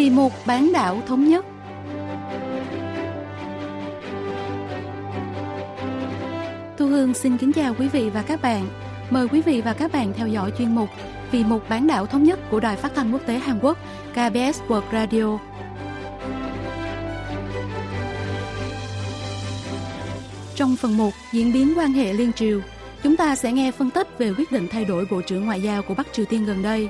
vì 0.00 0.10
một 0.10 0.32
bán 0.46 0.72
đảo 0.72 1.02
thống 1.06 1.28
nhất. 1.28 1.44
Thu 6.78 6.86
Hương 6.86 7.14
xin 7.14 7.38
kính 7.38 7.52
chào 7.52 7.74
quý 7.78 7.88
vị 7.88 8.10
và 8.10 8.22
các 8.22 8.42
bạn. 8.42 8.68
Mời 9.10 9.28
quý 9.28 9.42
vị 9.42 9.60
và 9.60 9.72
các 9.72 9.92
bạn 9.92 10.12
theo 10.16 10.28
dõi 10.28 10.52
chuyên 10.58 10.74
mục 10.74 10.88
Vì 11.30 11.44
một 11.44 11.68
bán 11.68 11.86
đảo 11.86 12.06
thống 12.06 12.24
nhất 12.24 12.40
của 12.50 12.60
Đài 12.60 12.76
Phát 12.76 12.94
thanh 12.94 13.12
Quốc 13.12 13.22
tế 13.26 13.38
Hàn 13.38 13.58
Quốc 13.62 13.78
KBS 14.12 14.60
World 14.68 14.82
Radio. 14.92 15.38
Trong 20.54 20.76
phần 20.76 20.96
1 20.96 21.10
Diễn 21.32 21.52
biến 21.52 21.72
quan 21.76 21.92
hệ 21.92 22.12
liên 22.12 22.32
triều, 22.32 22.60
chúng 23.02 23.16
ta 23.16 23.36
sẽ 23.36 23.52
nghe 23.52 23.70
phân 23.70 23.90
tích 23.90 24.08
về 24.18 24.32
quyết 24.38 24.52
định 24.52 24.68
thay 24.70 24.84
đổi 24.84 25.06
Bộ 25.10 25.20
trưởng 25.22 25.46
Ngoại 25.46 25.62
giao 25.62 25.82
của 25.82 25.94
Bắc 25.94 26.12
Triều 26.12 26.24
Tiên 26.24 26.44
gần 26.44 26.62
đây. 26.62 26.88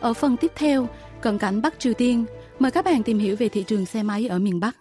Ở 0.00 0.14
phần 0.14 0.36
tiếp 0.36 0.52
theo, 0.56 0.88
cận 1.20 1.38
cảnh 1.38 1.62
Bắc 1.62 1.78
Triều 1.78 1.94
Tiên, 1.94 2.24
mời 2.58 2.70
các 2.70 2.84
bạn 2.84 3.02
tìm 3.02 3.18
hiểu 3.18 3.36
về 3.36 3.48
thị 3.48 3.64
trường 3.66 3.86
xe 3.86 4.02
máy 4.02 4.26
ở 4.26 4.38
miền 4.38 4.60
Bắc. 4.60 4.76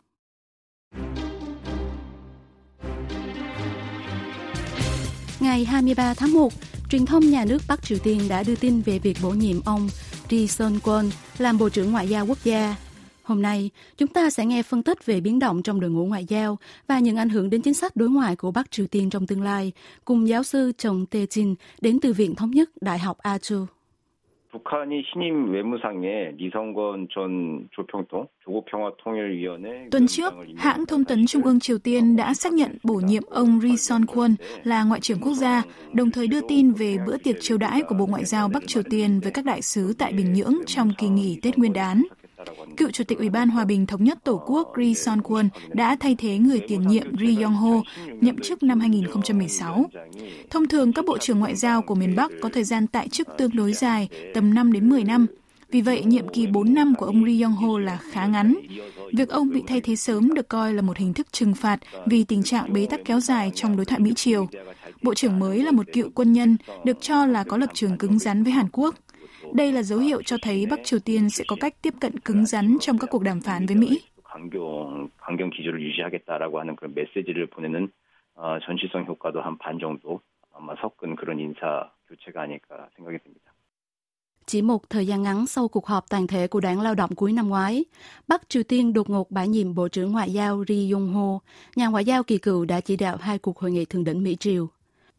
Ngày 5.39 5.65
23 5.65 6.13
tháng 6.13 6.33
1, 6.33 6.53
truyền 6.89 7.05
thông 7.05 7.29
nhà 7.29 7.45
nước 7.45 7.61
Bắc 7.67 7.83
Triều 7.83 7.97
Tiên 8.03 8.21
đã 8.29 8.43
đưa 8.43 8.55
tin 8.55 8.81
về 8.81 8.99
việc 8.99 9.17
bổ 9.23 9.29
nhiệm 9.29 9.61
ông 9.65 9.89
Ri 10.29 10.47
Sun 10.47 10.77
Kwon 10.77 11.09
làm 11.37 11.57
Bộ 11.57 11.69
trưởng 11.69 11.91
Ngoại 11.91 12.09
giao 12.09 12.25
Quốc 12.25 12.37
gia. 12.43 12.75
Hôm 13.23 13.41
nay, 13.41 13.69
chúng 13.97 14.07
ta 14.07 14.29
sẽ 14.29 14.45
nghe 14.45 14.63
phân 14.63 14.83
tích 14.83 15.05
về 15.05 15.21
biến 15.21 15.39
động 15.39 15.63
trong 15.63 15.79
đội 15.79 15.89
ngũ 15.89 16.05
ngoại 16.05 16.25
giao 16.25 16.57
và 16.87 16.99
những 16.99 17.15
ảnh 17.15 17.29
hưởng 17.29 17.49
đến 17.49 17.61
chính 17.61 17.73
sách 17.73 17.95
đối 17.95 18.09
ngoại 18.09 18.35
của 18.35 18.51
Bắc 18.51 18.71
Triều 18.71 18.87
Tiên 18.87 19.09
trong 19.09 19.27
tương 19.27 19.41
lai, 19.41 19.71
cùng 20.05 20.27
giáo 20.27 20.43
sư 20.43 20.71
Chong 20.77 21.05
Tae 21.05 21.25
Jin 21.25 21.55
đến 21.81 21.99
từ 21.99 22.13
Viện 22.13 22.35
Thống 22.35 22.51
nhất 22.51 22.69
Đại 22.81 22.99
học 22.99 23.17
Achu. 23.17 23.65
북한이 24.54 25.04
신임 25.12 25.52
외무상에 25.52 26.32
리성건 26.36 27.08
전 27.14 27.68
조평통 27.70 28.26
조국평화통일위원회 28.44 29.90
Tuần 29.90 30.06
trước, 30.06 30.34
hãng 30.56 30.86
thông 30.86 31.04
tấn 31.04 31.26
Trung 31.26 31.42
ương 31.42 31.60
Triều 31.60 31.78
Tiên 31.78 32.16
đã 32.16 32.34
xác 32.34 32.52
nhận 32.52 32.78
bổ 32.82 32.94
nhiệm 32.94 33.22
ông 33.30 33.60
Ri 33.60 33.76
Son 33.76 34.04
Kwon 34.04 34.34
là 34.64 34.84
Ngoại 34.84 35.00
trưởng 35.00 35.20
quốc 35.20 35.34
gia, 35.34 35.62
đồng 35.92 36.10
thời 36.10 36.26
đưa 36.26 36.40
tin 36.48 36.72
về 36.72 36.96
bữa 37.06 37.16
tiệc 37.16 37.36
chiêu 37.40 37.58
đãi 37.58 37.82
của 37.82 37.94
Bộ 37.94 38.06
Ngoại 38.06 38.24
giao 38.24 38.48
Bắc 38.48 38.66
Triều 38.66 38.82
Tiên 38.90 39.20
với 39.20 39.32
các 39.32 39.44
đại 39.44 39.62
sứ 39.62 39.94
tại 39.98 40.12
Bình 40.12 40.32
Nhưỡng 40.32 40.54
trong 40.66 40.92
kỳ 40.98 41.08
nghỉ 41.08 41.38
Tết 41.42 41.58
Nguyên 41.58 41.72
đán. 41.72 42.02
Cựu 42.77 42.91
Chủ 42.91 43.03
tịch 43.03 43.17
Ủy 43.17 43.29
ban 43.29 43.49
Hòa 43.49 43.65
bình 43.65 43.85
Thống 43.85 44.03
nhất 44.03 44.17
Tổ 44.23 44.43
quốc 44.45 44.73
Ri 44.77 44.93
Son 44.93 45.21
Kwon 45.21 45.49
đã 45.69 45.97
thay 45.99 46.15
thế 46.15 46.37
người 46.37 46.59
tiền 46.67 46.87
nhiệm 46.87 47.17
Ri 47.17 47.41
Yong 47.41 47.55
Ho 47.55 47.81
nhậm 48.21 48.39
chức 48.39 48.63
năm 48.63 48.79
2016. 48.79 49.85
Thông 50.49 50.67
thường, 50.67 50.93
các 50.93 51.05
bộ 51.05 51.17
trưởng 51.17 51.39
ngoại 51.39 51.55
giao 51.55 51.81
của 51.81 51.95
miền 51.95 52.15
Bắc 52.15 52.31
có 52.41 52.49
thời 52.49 52.63
gian 52.63 52.87
tại 52.87 53.07
chức 53.07 53.27
tương 53.37 53.55
đối 53.55 53.73
dài, 53.73 54.09
tầm 54.33 54.53
5 54.53 54.71
đến 54.71 54.89
10 54.89 55.03
năm. 55.03 55.27
Vì 55.71 55.81
vậy, 55.81 56.03
nhiệm 56.03 56.27
kỳ 56.27 56.47
4 56.47 56.73
năm 56.73 56.93
của 56.97 57.05
ông 57.05 57.25
Ri 57.25 57.41
Yong 57.41 57.55
Ho 57.55 57.79
là 57.79 57.97
khá 58.11 58.25
ngắn. 58.25 58.55
Việc 59.13 59.29
ông 59.29 59.49
bị 59.49 59.63
thay 59.67 59.81
thế 59.81 59.95
sớm 59.95 60.33
được 60.33 60.47
coi 60.47 60.73
là 60.73 60.81
một 60.81 60.97
hình 60.97 61.13
thức 61.13 61.27
trừng 61.31 61.53
phạt 61.53 61.79
vì 62.05 62.23
tình 62.23 62.43
trạng 62.43 62.73
bế 62.73 62.85
tắc 62.85 62.99
kéo 63.05 63.19
dài 63.19 63.51
trong 63.55 63.75
đối 63.75 63.85
thoại 63.85 63.99
Mỹ-Triều. 63.99 64.47
Bộ 65.01 65.13
trưởng 65.13 65.39
mới 65.39 65.63
là 65.63 65.71
một 65.71 65.85
cựu 65.93 66.09
quân 66.15 66.33
nhân, 66.33 66.57
được 66.83 66.97
cho 67.01 67.25
là 67.25 67.43
có 67.43 67.57
lập 67.57 67.69
trường 67.73 67.97
cứng 67.97 68.19
rắn 68.19 68.43
với 68.43 68.53
Hàn 68.53 68.67
Quốc. 68.71 68.95
Đây 69.54 69.72
là 69.72 69.82
dấu 69.82 69.98
hiệu 69.98 70.22
cho 70.22 70.36
thấy 70.42 70.66
Bắc 70.70 70.80
Triều 70.84 70.98
Tiên 71.00 71.30
sẽ 71.30 71.44
có 71.48 71.56
cách 71.60 71.74
tiếp 71.82 71.94
cận 72.00 72.18
cứng 72.18 72.46
rắn 72.46 72.76
trong 72.80 72.98
các 72.98 73.10
cuộc 73.10 73.22
đàm 73.22 73.40
phán 73.40 73.66
với 73.66 73.76
Mỹ. 73.76 74.00
강경 74.24 75.08
강경 75.18 75.50
기조를 75.50 75.82
유지하겠다라고 75.82 76.60
하는 76.60 76.76
그런 76.76 76.94
메시지를 76.94 77.46
보내는 77.50 77.88
어, 78.34 78.58
전시성 78.64 79.04
효과도 79.10 79.40
한 79.42 79.58
반 79.58 79.78
정도 79.80 80.20
아마 80.54 80.74
섞은 80.80 81.16
그런 81.16 81.38
인사 81.40 81.90
교체가 82.08 82.42
아닐까 82.42 82.88
생각이 82.96 83.18
듭니다. 83.24 83.50
Chỉ 84.46 84.62
một 84.62 84.90
thời 84.90 85.06
gian 85.06 85.22
ngắn 85.22 85.46
sau 85.46 85.68
cuộc 85.68 85.86
họp 85.86 86.04
toàn 86.10 86.26
thể 86.26 86.46
của 86.46 86.60
Đảng 86.60 86.80
Lao 86.80 86.94
động 86.94 87.14
cuối 87.14 87.32
năm 87.32 87.48
ngoái, 87.48 87.84
Bắc 88.28 88.48
Triều 88.48 88.62
Tiên 88.62 88.92
đột 88.92 89.10
ngột 89.10 89.30
bãi 89.30 89.48
nhiệm 89.48 89.74
Bộ 89.74 89.88
trưởng 89.88 90.12
Ngoại 90.12 90.32
giao 90.32 90.64
Ri 90.68 90.90
Yong 90.92 91.12
Ho, 91.14 91.38
nhà 91.76 91.86
ngoại 91.86 92.04
giao 92.04 92.22
kỳ 92.22 92.38
cựu 92.38 92.64
đã 92.64 92.80
chỉ 92.80 92.96
đạo 92.96 93.16
hai 93.20 93.38
cuộc 93.38 93.58
hội 93.58 93.70
nghị 93.70 93.84
thượng 93.84 94.04
đỉnh 94.04 94.22
Mỹ-Triều. 94.22 94.68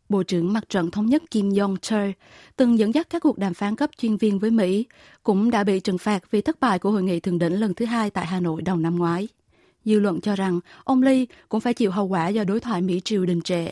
Bộ 0.09 0.23
trưởng 0.23 0.53
Mặt 0.53 0.69
trận 0.69 0.91
Thống 0.91 1.05
nhất 1.05 1.23
Kim 1.31 1.49
Jong-chul, 1.49 2.11
từng 2.55 2.79
dẫn 2.79 2.93
dắt 2.93 3.07
các 3.09 3.21
cuộc 3.21 3.37
đàm 3.37 3.53
phán 3.53 3.75
cấp 3.75 3.89
chuyên 3.97 4.17
viên 4.17 4.39
với 4.39 4.51
Mỹ, 4.51 4.85
cũng 5.23 5.51
đã 5.51 5.63
bị 5.63 5.79
trừng 5.79 5.97
phạt 5.97 6.31
vì 6.31 6.41
thất 6.41 6.59
bại 6.59 6.79
của 6.79 6.91
hội 6.91 7.03
nghị 7.03 7.19
thượng 7.19 7.39
đỉnh 7.39 7.59
lần 7.59 7.73
thứ 7.73 7.85
hai 7.85 8.09
tại 8.09 8.25
Hà 8.25 8.39
Nội 8.39 8.61
đầu 8.61 8.77
năm 8.77 8.95
ngoái. 8.95 9.27
Dư 9.85 9.99
luận 9.99 10.21
cho 10.21 10.35
rằng 10.35 10.59
ông 10.83 11.03
Lee 11.03 11.25
cũng 11.49 11.61
phải 11.61 11.73
chịu 11.73 11.91
hậu 11.91 12.05
quả 12.05 12.27
do 12.27 12.43
đối 12.43 12.59
thoại 12.59 12.81
Mỹ-Triều 12.81 13.25
đình 13.25 13.41
trệ. 13.41 13.67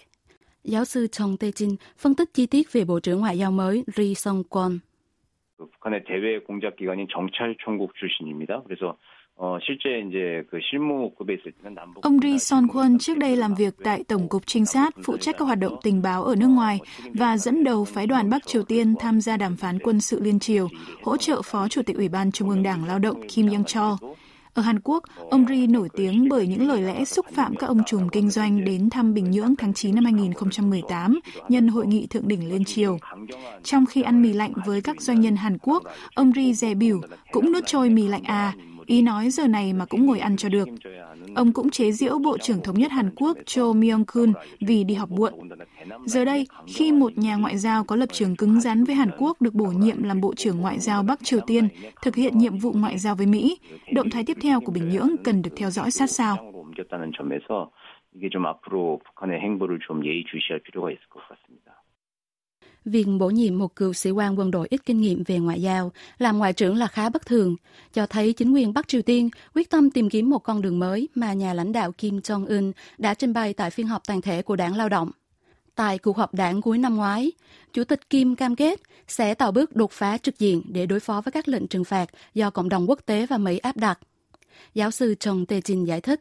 Giáo 0.63 0.85
sư 0.85 1.07
Chong 1.07 1.35
Tae-jin 1.35 1.75
phân 1.97 2.15
tích 2.15 2.33
chi 2.33 2.45
tiết 2.45 2.73
về 2.73 2.85
Bộ 2.85 2.99
trưởng 2.99 3.19
Ngoại 3.19 3.37
giao 3.37 3.51
mới 3.51 3.83
Ri 3.95 4.15
Song 4.15 4.43
Kwon. 4.49 4.79
북한의 5.59 6.03
대외 6.07 6.39
공작 6.47 6.75
기관인 6.77 7.07
정찰총국 7.11 7.91
출신입니다. 7.99 8.63
그래서 8.63 8.95
Ông 12.02 12.18
Ri 12.22 12.38
Son 12.38 12.66
Kwon 12.66 12.98
trước 12.98 13.18
đây 13.18 13.36
làm 13.36 13.54
việc 13.54 13.74
tại 13.84 14.04
Tổng 14.08 14.28
cục 14.28 14.46
Trinh 14.46 14.66
sát, 14.66 14.94
phụ 15.04 15.16
trách 15.16 15.36
các 15.38 15.44
hoạt 15.44 15.58
động 15.58 15.76
tình 15.82 16.02
báo 16.02 16.24
ở 16.24 16.34
nước 16.36 16.48
ngoài 16.48 16.78
và 17.14 17.36
dẫn 17.36 17.64
đầu 17.64 17.84
phái 17.84 18.06
đoàn 18.06 18.30
Bắc 18.30 18.46
Triều 18.46 18.62
Tiên 18.62 18.94
tham 19.00 19.20
gia 19.20 19.36
đàm 19.36 19.56
phán 19.56 19.78
quân 19.78 20.00
sự 20.00 20.20
liên 20.20 20.38
triều, 20.38 20.68
hỗ 21.02 21.16
trợ 21.16 21.42
Phó 21.42 21.68
Chủ 21.68 21.82
tịch 21.82 21.96
Ủy 21.96 22.08
ban 22.08 22.32
Trung 22.32 22.50
ương 22.50 22.62
Đảng 22.62 22.84
Lao 22.84 22.98
động 22.98 23.28
Kim 23.28 23.50
Yang 23.50 23.64
Cho. 23.64 23.98
Ở 24.54 24.62
Hàn 24.62 24.80
Quốc, 24.80 25.04
ông 25.30 25.46
Ri 25.48 25.66
nổi 25.66 25.88
tiếng 25.96 26.28
bởi 26.28 26.46
những 26.46 26.68
lời 26.68 26.82
lẽ 26.82 27.04
xúc 27.04 27.26
phạm 27.32 27.56
các 27.56 27.66
ông 27.66 27.84
trùm 27.86 28.08
kinh 28.08 28.30
doanh 28.30 28.64
đến 28.64 28.90
thăm 28.90 29.14
Bình 29.14 29.30
Nhưỡng 29.30 29.56
tháng 29.56 29.74
9 29.74 29.94
năm 29.94 30.04
2018 30.04 31.20
nhân 31.48 31.68
hội 31.68 31.86
nghị 31.86 32.06
thượng 32.06 32.28
đỉnh 32.28 32.50
liên 32.50 32.64
triều. 32.64 32.98
Trong 33.62 33.86
khi 33.86 34.02
ăn 34.02 34.22
mì 34.22 34.32
lạnh 34.32 34.52
với 34.66 34.80
các 34.80 35.00
doanh 35.00 35.20
nhân 35.20 35.36
Hàn 35.36 35.58
Quốc, 35.58 35.82
ông 36.14 36.32
Ri 36.36 36.54
dè 36.54 36.74
biểu 36.74 37.00
cũng 37.32 37.52
nuốt 37.52 37.66
trôi 37.66 37.90
mì 37.90 38.08
lạnh 38.08 38.22
à, 38.22 38.54
ý 38.85 39.01
nói 39.01 39.29
giờ 39.29 39.47
này 39.47 39.73
mà 39.73 39.85
cũng 39.85 40.05
ngồi 40.05 40.19
ăn 40.19 40.37
cho 40.37 40.49
được. 40.49 40.67
Ông 41.35 41.53
cũng 41.53 41.69
chế 41.69 41.91
giễu 41.91 42.19
Bộ 42.19 42.37
trưởng 42.37 42.61
Thống 42.63 42.79
nhất 42.79 42.91
Hàn 42.91 43.09
Quốc 43.15 43.37
Cho 43.45 43.73
Myung-kun 43.73 44.33
vì 44.59 44.83
đi 44.83 44.93
học 44.93 45.11
muộn. 45.11 45.33
Giờ 46.05 46.25
đây, 46.25 46.47
khi 46.67 46.91
một 46.91 47.17
nhà 47.17 47.35
ngoại 47.35 47.57
giao 47.57 47.83
có 47.83 47.95
lập 47.95 48.09
trường 48.11 48.35
cứng 48.35 48.61
rắn 48.61 48.83
với 48.83 48.95
Hàn 48.95 49.09
Quốc 49.17 49.41
được 49.41 49.53
bổ 49.53 49.65
nhiệm 49.65 50.03
làm 50.03 50.21
Bộ 50.21 50.33
trưởng 50.35 50.61
Ngoại 50.61 50.79
giao 50.79 51.03
Bắc 51.03 51.23
Triều 51.23 51.39
Tiên, 51.47 51.67
thực 52.01 52.15
hiện 52.15 52.37
nhiệm 52.37 52.57
vụ 52.57 52.71
ngoại 52.71 52.97
giao 52.97 53.15
với 53.15 53.25
Mỹ, 53.25 53.57
động 53.93 54.09
thái 54.09 54.23
tiếp 54.23 54.37
theo 54.41 54.59
của 54.61 54.71
Bình 54.71 54.89
Nhưỡng 54.89 55.09
cần 55.23 55.41
được 55.41 55.51
theo 55.55 55.69
dõi 55.69 55.91
sát 55.91 56.09
sao. 56.09 56.37
옮겼다는 56.69 57.11
점에서 57.17 57.71
이게 58.13 58.29
좀 58.29 58.45
앞으로 58.45 58.99
북한의 59.05 59.39
행보를 59.41 59.79
좀 59.87 60.05
예의주시할 60.05 60.59
필요가 60.61 60.91
있을 60.91 61.01
것 61.09 61.21
같습니다. 61.27 61.62
Việc 62.84 63.06
bổ 63.18 63.30
nhiệm 63.30 63.58
một 63.58 63.76
cựu 63.76 63.92
sĩ 63.92 64.10
quan 64.10 64.38
quân 64.38 64.50
đội 64.50 64.66
ít 64.70 64.80
kinh 64.86 65.00
nghiệm 65.00 65.24
về 65.24 65.38
ngoại 65.38 65.62
giao 65.62 65.92
làm 66.18 66.38
ngoại 66.38 66.52
trưởng 66.52 66.76
là 66.76 66.86
khá 66.86 67.08
bất 67.08 67.26
thường, 67.26 67.56
cho 67.92 68.06
thấy 68.06 68.32
chính 68.32 68.52
quyền 68.52 68.72
Bắc 68.72 68.88
Triều 68.88 69.02
Tiên 69.02 69.28
quyết 69.54 69.70
tâm 69.70 69.90
tìm 69.90 70.10
kiếm 70.10 70.30
một 70.30 70.38
con 70.38 70.62
đường 70.62 70.78
mới 70.78 71.08
mà 71.14 71.32
nhà 71.32 71.54
lãnh 71.54 71.72
đạo 71.72 71.92
Kim 71.92 72.18
Jong-un 72.18 72.72
đã 72.98 73.14
trình 73.14 73.32
bày 73.32 73.52
tại 73.52 73.70
phiên 73.70 73.86
họp 73.86 74.06
toàn 74.06 74.20
thể 74.20 74.42
của 74.42 74.56
đảng 74.56 74.76
lao 74.76 74.88
động. 74.88 75.10
Tại 75.74 75.98
cuộc 75.98 76.16
họp 76.16 76.34
đảng 76.34 76.62
cuối 76.62 76.78
năm 76.78 76.96
ngoái, 76.96 77.32
Chủ 77.72 77.84
tịch 77.84 78.10
Kim 78.10 78.36
cam 78.36 78.56
kết 78.56 78.80
sẽ 79.08 79.34
tạo 79.34 79.52
bước 79.52 79.76
đột 79.76 79.92
phá 79.92 80.18
trực 80.18 80.38
diện 80.38 80.62
để 80.68 80.86
đối 80.86 81.00
phó 81.00 81.20
với 81.20 81.32
các 81.32 81.48
lệnh 81.48 81.66
trừng 81.66 81.84
phạt 81.84 82.10
do 82.34 82.50
cộng 82.50 82.68
đồng 82.68 82.88
quốc 82.88 83.00
tế 83.06 83.26
và 83.26 83.38
Mỹ 83.38 83.58
áp 83.58 83.76
đặt. 83.76 83.98
Giáo 84.74 84.90
sư 84.90 85.14
Trần 85.20 85.44
Tae-jin 85.48 85.84
giải 85.84 86.00
thích. 86.00 86.20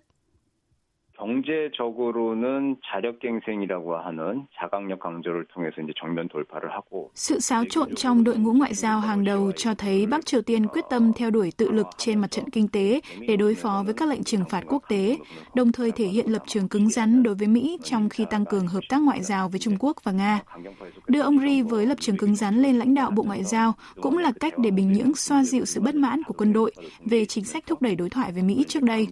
경제적으로는 1.22 2.77
자력갱생이라고 2.87 3.97
하는 3.97 4.47
자강력 4.56 5.00
강조를 5.00 5.47
통해서 5.53 5.83
이제 5.83 5.93
정면 6.00 6.28
돌파를 6.28 6.71
하고 6.71 7.11
Sự 7.15 7.41
xáo 7.41 7.65
trộn 7.71 7.94
trong 7.94 8.25
đội 8.25 8.37
ngũ 8.37 8.53
ngoại 8.53 8.75
giao 8.75 9.00
hàng 9.00 9.25
đầu 9.25 9.53
cho 9.56 9.75
thấy 9.75 10.06
Bắc 10.06 10.27
Triều 10.27 10.43
Tiên 10.43 10.66
quyết 10.66 10.84
tâm 10.91 11.12
theo 11.12 11.31
đuổi 11.31 11.53
tự 11.56 11.71
lực 11.71 11.87
trên 11.97 12.19
mặt 12.19 12.31
trận 12.31 12.50
kinh 12.50 12.69
tế 12.69 13.00
để 13.28 13.37
đối 13.37 13.55
phó 13.55 13.83
với 13.84 13.94
các 13.94 14.09
lệnh 14.09 14.25
trừng 14.25 14.44
phạt 14.50 14.65
quốc 14.66 14.83
tế, 14.89 15.16
đồng 15.55 15.72
thời 15.72 15.93
thể 15.93 16.05
hiện 16.05 16.33
lập 16.33 16.43
trường 16.47 16.69
cứng 16.69 16.89
rắn 16.89 17.22
đối 17.22 17.34
với 17.34 17.49
Mỹ 17.49 17.78
trong 17.84 18.09
khi 18.09 18.25
tăng 18.31 18.44
cường 18.44 18.66
hợp 18.66 18.81
tác 18.89 19.03
ngoại 19.03 19.22
giao 19.22 19.49
với 19.49 19.59
Trung 19.59 19.77
Quốc 19.78 19.97
và 20.05 20.12
Nga. 20.12 20.41
Đưa 21.09 21.21
ông 21.21 21.39
Ri 21.39 21.63
với 21.63 21.86
lập 21.86 21.98
trường 22.01 22.16
cứng 22.16 22.36
rắn 22.36 22.54
lên 22.54 22.78
lãnh 22.78 22.95
đạo 22.95 23.10
Bộ 23.10 23.22
Ngoại 23.22 23.45
giao 23.45 23.72
cũng 24.01 24.19
là 24.19 24.33
cách 24.41 24.59
để 24.59 24.71
Bình 24.71 24.92
Nhưỡng 24.92 25.15
xoa 25.15 25.42
dịu 25.45 25.65
sự 25.65 25.80
bất 25.80 25.95
mãn 25.95 26.22
của 26.22 26.34
quân 26.39 26.53
đội 26.53 26.72
về 27.04 27.25
chính 27.25 27.45
sách 27.45 27.65
thúc 27.66 27.83
đẩy 27.83 27.95
đối 27.95 28.10
thoại 28.10 28.33
với 28.33 28.42
Mỹ 28.42 28.65
trước 28.69 28.83
đây. 28.83 29.07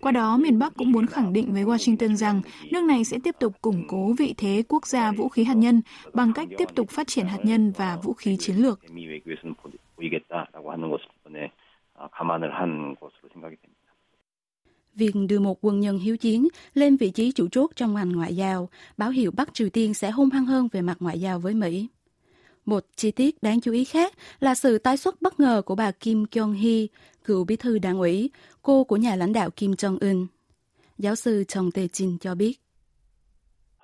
Qua 0.00 0.12
đó, 0.12 0.36
miền 0.36 0.58
Bắc 0.58 0.74
cũng 0.76 0.92
muốn 0.92 1.06
khẳng 1.06 1.32
định 1.32 1.42
định 1.47 1.53
với 1.53 1.77
Washington 1.77 2.15
rằng 2.15 2.41
nước 2.71 2.83
này 2.83 3.03
sẽ 3.03 3.17
tiếp 3.23 3.35
tục 3.39 3.61
củng 3.61 3.87
cố 3.87 4.13
vị 4.17 4.33
thế 4.37 4.63
quốc 4.67 4.87
gia 4.87 5.11
vũ 5.11 5.29
khí 5.29 5.43
hạt 5.43 5.53
nhân 5.53 5.81
bằng 6.13 6.33
cách 6.33 6.47
tiếp 6.57 6.69
tục 6.75 6.89
phát 6.89 7.07
triển 7.07 7.25
hạt 7.25 7.39
nhân 7.43 7.71
và 7.77 7.97
vũ 8.03 8.13
khí 8.13 8.37
chiến 8.39 8.55
lược. 8.55 8.79
Việc 14.95 15.11
đưa 15.29 15.39
một 15.39 15.57
quân 15.61 15.79
nhân 15.79 15.99
hiếu 15.99 16.17
chiến 16.17 16.47
lên 16.73 16.97
vị 16.97 17.09
trí 17.09 17.31
chủ 17.31 17.47
chốt 17.51 17.71
trong 17.75 17.93
ngành 17.93 18.11
ngoại 18.11 18.35
giao 18.35 18.69
báo 18.97 19.09
hiệu 19.09 19.31
Bắc 19.31 19.53
Triều 19.53 19.69
Tiên 19.69 19.93
sẽ 19.93 20.11
hung 20.11 20.29
hăng 20.29 20.45
hơn 20.45 20.67
về 20.71 20.81
mặt 20.81 20.97
ngoại 20.99 21.21
giao 21.21 21.39
với 21.39 21.53
Mỹ. 21.53 21.87
Một 22.65 22.85
chi 22.95 23.11
tiết 23.11 23.43
đáng 23.43 23.61
chú 23.61 23.71
ý 23.71 23.85
khác 23.85 24.13
là 24.39 24.55
sự 24.55 24.77
tái 24.77 24.97
xuất 24.97 25.21
bất 25.21 25.39
ngờ 25.39 25.61
của 25.65 25.75
bà 25.75 25.91
Kim 25.91 26.25
Kyung 26.25 26.53
Hee, 26.53 26.85
cựu 27.23 27.43
bí 27.43 27.55
thư 27.55 27.79
đảng 27.79 27.99
ủy, 27.99 28.29
cô 28.61 28.83
của 28.83 28.97
nhà 28.97 29.15
lãnh 29.15 29.33
đạo 29.33 29.49
Kim 29.49 29.71
Jong 29.71 29.97
Un 30.01 30.27
Giáo 30.98 31.14
sư 31.14 31.44
Chong 31.44 31.70
Tae-jin 31.70 32.18
cho 32.18 32.34
biết. 32.34 32.52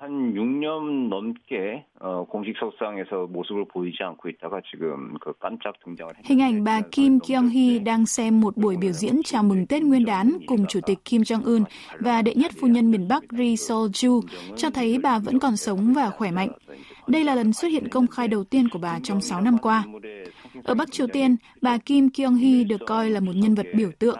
한 0.00 0.32
6년 0.32 1.08
넘게 1.08 1.84
어, 2.00 2.24
공식 2.30 2.54
석상에서 2.60 3.26
모습을 3.26 3.64
보이지 3.66 3.96
않고 4.00 4.28
있다가 4.28 4.60
지금 4.70 5.14
그 5.20 5.32
깜짝 5.40 5.74
등장을 5.84 6.14
Hình 6.24 6.40
ảnh 6.42 6.64
bà 6.64 6.80
Kim 6.92 7.18
Kyung 7.18 7.48
Hee 7.48 7.78
đang 7.78 8.06
xem 8.06 8.40
một 8.40 8.56
buổi 8.56 8.76
biểu 8.76 8.92
diễn 8.92 9.22
chào 9.24 9.42
mừng 9.42 9.66
Tết 9.66 9.82
Nguyên 9.82 10.04
đán 10.04 10.38
cùng 10.46 10.66
Chủ 10.66 10.80
tịch 10.86 10.98
Kim 11.04 11.22
Jong 11.22 11.44
Un 11.44 11.64
và 11.98 12.22
đệ 12.22 12.34
nhất 12.34 12.52
phu 12.60 12.66
nhân 12.66 12.90
miền 12.90 13.08
Bắc 13.08 13.24
Ri 13.30 13.56
Sol 13.56 13.90
Ju 13.90 14.20
cho 14.56 14.70
thấy 14.70 14.98
bà 15.02 15.18
vẫn 15.18 15.38
còn 15.38 15.56
sống 15.56 15.94
và 15.94 16.10
khỏe 16.10 16.30
mạnh. 16.30 16.50
Đây 17.06 17.24
là 17.24 17.34
lần 17.34 17.52
xuất 17.52 17.68
hiện 17.68 17.88
công 17.88 18.06
khai 18.06 18.28
đầu 18.28 18.44
tiên 18.44 18.68
của 18.68 18.78
bà 18.78 18.98
trong 19.02 19.20
6 19.20 19.40
năm 19.40 19.58
qua. 19.58 19.84
Ở 20.64 20.74
Bắc 20.74 20.92
Triều 20.92 21.06
Tiên, 21.06 21.36
bà 21.62 21.78
Kim 21.78 22.10
Kyung 22.10 22.34
Hee 22.34 22.64
được 22.64 22.80
coi 22.86 23.10
là 23.10 23.20
một 23.20 23.32
nhân 23.34 23.54
vật 23.54 23.66
biểu 23.74 23.90
tượng 23.98 24.18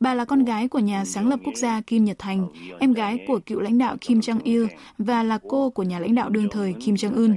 Bà 0.00 0.14
là 0.14 0.24
con 0.24 0.44
gái 0.44 0.68
của 0.68 0.78
nhà 0.78 1.04
sáng 1.04 1.28
lập 1.28 1.40
quốc 1.44 1.54
gia 1.56 1.80
Kim 1.80 2.04
Nhật 2.04 2.18
Thành, 2.18 2.48
em 2.80 2.92
gái 2.92 3.18
của 3.26 3.40
cựu 3.46 3.60
lãnh 3.60 3.78
đạo 3.78 3.96
Kim 4.00 4.20
Jong-il 4.20 4.66
và 4.98 5.22
là 5.22 5.38
cô 5.48 5.70
của 5.70 5.82
nhà 5.82 5.98
lãnh 5.98 6.14
đạo 6.14 6.28
đương 6.30 6.48
thời 6.50 6.74
Kim 6.80 6.94
Jong-un. 6.94 7.34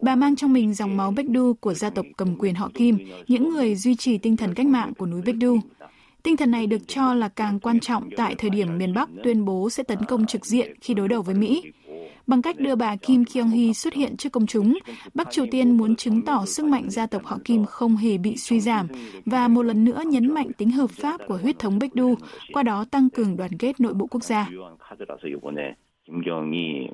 Bà 0.00 0.14
mang 0.14 0.36
trong 0.36 0.52
mình 0.52 0.74
dòng 0.74 0.96
máu 0.96 1.10
Baekdu 1.10 1.54
của 1.60 1.74
gia 1.74 1.90
tộc 1.90 2.06
cầm 2.16 2.36
quyền 2.38 2.54
họ 2.54 2.70
Kim, 2.74 2.98
những 3.28 3.54
người 3.54 3.74
duy 3.74 3.94
trì 3.94 4.18
tinh 4.18 4.36
thần 4.36 4.54
cách 4.54 4.66
mạng 4.66 4.92
của 4.98 5.06
núi 5.06 5.22
Baekdu. 5.22 5.58
Tinh 6.23 6.37
thần 6.37 6.51
này 6.51 6.67
được 6.67 6.87
cho 6.87 7.13
là 7.13 7.29
càng 7.29 7.59
quan 7.59 7.79
trọng 7.79 8.09
tại 8.17 8.35
thời 8.37 8.49
điểm 8.49 8.77
miền 8.77 8.93
Bắc 8.93 9.09
tuyên 9.23 9.45
bố 9.45 9.69
sẽ 9.69 9.83
tấn 9.83 9.97
công 10.07 10.25
trực 10.25 10.45
diện 10.45 10.75
khi 10.81 10.93
đối 10.93 11.07
đầu 11.07 11.21
với 11.21 11.35
Mỹ. 11.35 11.63
Bằng 12.27 12.41
cách 12.41 12.59
đưa 12.59 12.75
bà 12.75 12.95
Kim 12.95 13.23
Kyung-hee 13.23 13.73
xuất 13.73 13.93
hiện 13.93 14.17
trước 14.17 14.29
công 14.31 14.45
chúng, 14.45 14.77
Bắc 15.13 15.31
Triều 15.31 15.45
Tiên 15.51 15.77
muốn 15.77 15.95
chứng 15.95 16.25
tỏ 16.25 16.45
sức 16.45 16.65
mạnh 16.65 16.89
gia 16.89 17.07
tộc 17.07 17.25
họ 17.25 17.37
Kim 17.45 17.65
không 17.65 17.95
hề 17.95 18.17
bị 18.17 18.37
suy 18.37 18.59
giảm 18.59 18.87
và 19.25 19.47
một 19.47 19.63
lần 19.63 19.83
nữa 19.83 20.01
nhấn 20.05 20.33
mạnh 20.33 20.51
tính 20.57 20.71
hợp 20.71 20.89
pháp 20.89 21.21
của 21.27 21.37
huyết 21.37 21.59
thống 21.59 21.79
Baekdu, 21.79 22.15
qua 22.53 22.63
đó 22.63 22.85
tăng 22.91 23.09
cường 23.09 23.37
đoàn 23.37 23.51
kết 23.59 23.79
nội 23.79 23.93
bộ 23.93 24.07
quốc 24.07 24.23
gia. 24.23 24.49
김경희 26.07 26.87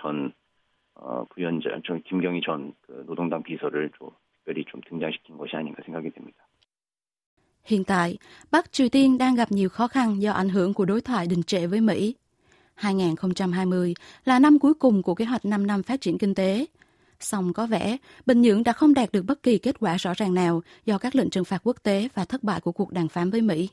전 0.00 0.32
부위원장, 1.28 1.80
김경희 2.08 2.40
전 2.40 2.72
노동당 3.06 3.42
비서를 3.42 3.90
좀 3.98 4.08
특별히 4.32 4.64
좀 4.64 4.80
등장시킨 4.88 5.36
것이 5.36 5.54
아닌가 5.56 5.82
생각이 5.84 6.08
됩니다. 6.10 6.40
Hiện 7.63 7.83
tại, 7.83 8.17
Bắc 8.51 8.71
Triều 8.71 8.89
Tiên 8.89 9.17
đang 9.17 9.35
gặp 9.35 9.51
nhiều 9.51 9.69
khó 9.69 9.87
khăn 9.87 10.21
do 10.21 10.31
ảnh 10.31 10.49
hưởng 10.49 10.73
của 10.73 10.85
đối 10.85 11.01
thoại 11.01 11.27
đình 11.27 11.43
trệ 11.43 11.67
với 11.67 11.81
Mỹ. 11.81 12.15
2020 12.75 13.93
là 14.25 14.39
năm 14.39 14.59
cuối 14.59 14.73
cùng 14.73 15.03
của 15.03 15.15
kế 15.15 15.25
hoạch 15.25 15.45
5 15.45 15.67
năm 15.67 15.83
phát 15.83 16.01
triển 16.01 16.17
kinh 16.17 16.35
tế. 16.35 16.65
Song 17.19 17.53
có 17.53 17.65
vẻ 17.65 17.97
Bình 18.25 18.41
Nhưỡng 18.41 18.63
đã 18.63 18.73
không 18.73 18.93
đạt 18.93 19.11
được 19.11 19.25
bất 19.25 19.43
kỳ 19.43 19.57
kết 19.57 19.79
quả 19.79 19.97
rõ 19.97 20.13
ràng 20.13 20.33
nào 20.33 20.61
do 20.85 20.97
các 20.97 21.15
lệnh 21.15 21.29
trừng 21.29 21.45
phạt 21.45 21.61
quốc 21.63 21.77
tế 21.83 22.07
và 22.15 22.25
thất 22.25 22.43
bại 22.43 22.61
của 22.61 22.71
cuộc 22.71 22.91
đàm 22.91 23.07
phán 23.07 23.29
với 23.29 23.41
Mỹ. 23.41 23.69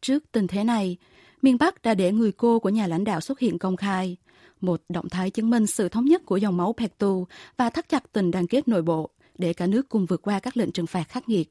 Trước 0.00 0.24
tình 0.32 0.46
thế 0.46 0.64
này, 0.64 0.96
miền 1.42 1.58
Bắc 1.58 1.82
đã 1.82 1.94
để 1.94 2.12
người 2.12 2.32
cô 2.32 2.58
của 2.58 2.68
nhà 2.68 2.86
lãnh 2.86 3.04
đạo 3.04 3.20
xuất 3.20 3.38
hiện 3.38 3.58
công 3.58 3.76
khai, 3.76 4.16
một 4.60 4.82
động 4.88 5.08
thái 5.08 5.30
chứng 5.30 5.50
minh 5.50 5.66
sự 5.66 5.88
thống 5.88 6.04
nhất 6.04 6.22
của 6.26 6.36
dòng 6.36 6.56
máu 6.56 6.74
Pektu 6.76 7.26
và 7.56 7.70
thắt 7.70 7.88
chặt 7.88 8.12
tình 8.12 8.30
đoàn 8.30 8.46
kết 8.46 8.68
nội 8.68 8.82
bộ 8.82 9.10
để 9.38 9.52
cả 9.52 9.66
nước 9.66 9.88
cùng 9.88 10.06
vượt 10.06 10.22
qua 10.22 10.40
các 10.40 10.56
lệnh 10.56 10.72
trừng 10.72 10.86
phạt 10.86 11.04
khắc 11.08 11.28
nghiệt. 11.28 11.48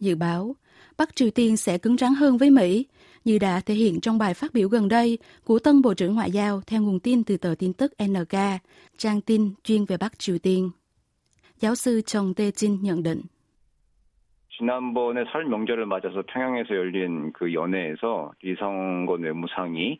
Dự 0.00 0.14
báo, 0.14 0.56
Bắc 0.97 1.15
Triều 1.15 1.29
Tiên 1.31 1.57
sẽ 1.57 1.77
cứng 1.77 1.97
rắn 1.97 2.13
hơn 2.13 2.37
với 2.37 2.49
Mỹ 2.49 2.85
như 3.25 3.39
đã 3.39 3.61
thể 3.65 3.73
hiện 3.73 3.99
trong 4.01 4.17
bài 4.17 4.33
phát 4.33 4.53
biểu 4.53 4.69
gần 4.69 4.87
đây 4.87 5.17
của 5.45 5.59
tân 5.59 5.81
Bộ 5.81 5.93
trưởng 5.93 6.15
Ngoại 6.15 6.31
giao 6.31 6.61
theo 6.67 6.81
nguồn 6.81 6.99
tin 6.99 7.23
từ 7.23 7.37
tờ 7.37 7.55
tin 7.59 7.73
tức 7.73 7.93
NK, 8.03 8.37
trang 8.97 9.21
tin 9.21 9.53
chuyên 9.63 9.85
về 9.85 9.97
Bắc 9.97 10.19
Triều 10.19 10.37
Tiên. 10.37 10.69
Giáo 11.59 11.75
sư 11.75 12.01
Chong 12.01 12.33
Tae-jin 12.33 12.81
nhận 12.81 13.03
định. 13.03 13.21
지난번에 14.59 15.23
설 15.31 15.45
명절을 15.45 15.85
맞아서 15.85 16.23
평양에서 16.23 16.73
열린 16.75 17.31
그 17.33 17.53
연회에서 17.53 18.31
리성건 18.41 19.21
외무상이 19.21 19.99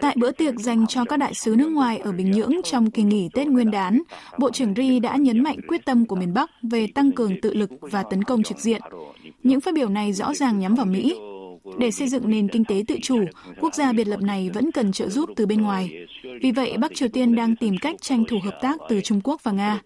Tại 0.00 0.16
bữa 0.18 0.32
tiệc 0.32 0.54
dành 0.58 0.86
cho 0.86 1.04
các 1.04 1.16
đại 1.16 1.34
sứ 1.34 1.54
nước 1.58 1.68
ngoài 1.68 1.98
ở 1.98 2.12
Bình 2.12 2.30
Nhưỡng 2.30 2.52
trong 2.64 2.90
kỳ 2.90 3.02
nghỉ 3.02 3.28
Tết 3.34 3.48
Nguyên 3.48 3.70
đán, 3.70 4.02
Bộ 4.38 4.50
trưởng 4.50 4.74
Ri 4.74 5.00
đã 5.00 5.16
nhấn 5.16 5.42
mạnh 5.42 5.56
quyết 5.68 5.84
tâm 5.84 6.06
của 6.06 6.16
miền 6.16 6.34
Bắc 6.34 6.50
về 6.62 6.86
tăng 6.94 7.12
cường 7.12 7.40
tự 7.40 7.54
lực 7.54 7.70
và 7.80 8.02
tấn 8.02 8.24
công 8.24 8.42
trực 8.42 8.58
diện. 8.58 8.80
Những 9.42 9.60
phát 9.60 9.74
biểu 9.74 9.88
này 9.88 10.12
rõ 10.12 10.34
ràng 10.34 10.58
nhắm 10.58 10.74
vào 10.74 10.86
Mỹ. 10.86 11.18
Để 11.78 11.90
xây 11.90 12.08
dựng 12.08 12.30
nền 12.30 12.48
kinh 12.48 12.64
tế 12.64 12.82
tự 12.88 12.96
chủ, 13.02 13.24
quốc 13.60 13.74
gia 13.74 13.92
biệt 13.92 14.06
lập 14.06 14.20
này 14.20 14.50
vẫn 14.54 14.72
cần 14.72 14.92
trợ 14.92 15.08
giúp 15.08 15.30
từ 15.36 15.46
bên 15.46 15.62
ngoài. 15.62 15.90
Vì 16.42 16.52
vậy, 16.52 16.76
Bắc 16.78 16.94
Triều 16.94 17.08
Tiên 17.08 17.34
đang 17.34 17.56
tìm 17.56 17.78
cách 17.80 17.96
tranh 18.00 18.24
thủ 18.28 18.38
hợp 18.44 18.58
tác 18.62 18.76
từ 18.88 19.00
Trung 19.00 19.20
Quốc 19.24 19.40
và 19.44 19.52
Nga. 19.52 19.80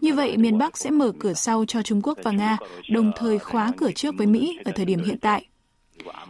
Như 0.00 0.14
vậy, 0.14 0.36
miền 0.36 0.58
Bắc 0.58 0.78
sẽ 0.78 0.90
mở 0.90 1.12
cửa 1.18 1.32
sau 1.32 1.64
cho 1.64 1.82
Trung 1.82 2.00
Quốc 2.02 2.18
và 2.22 2.30
Nga, 2.30 2.56
đồng 2.90 3.12
thời 3.16 3.38
khóa 3.38 3.72
cửa 3.76 3.92
trước 3.92 4.14
với 4.18 4.26
Mỹ 4.26 4.58
ở 4.64 4.72
thời 4.72 4.84
điểm 4.84 5.02
hiện 5.04 5.18
tại. 5.18 5.44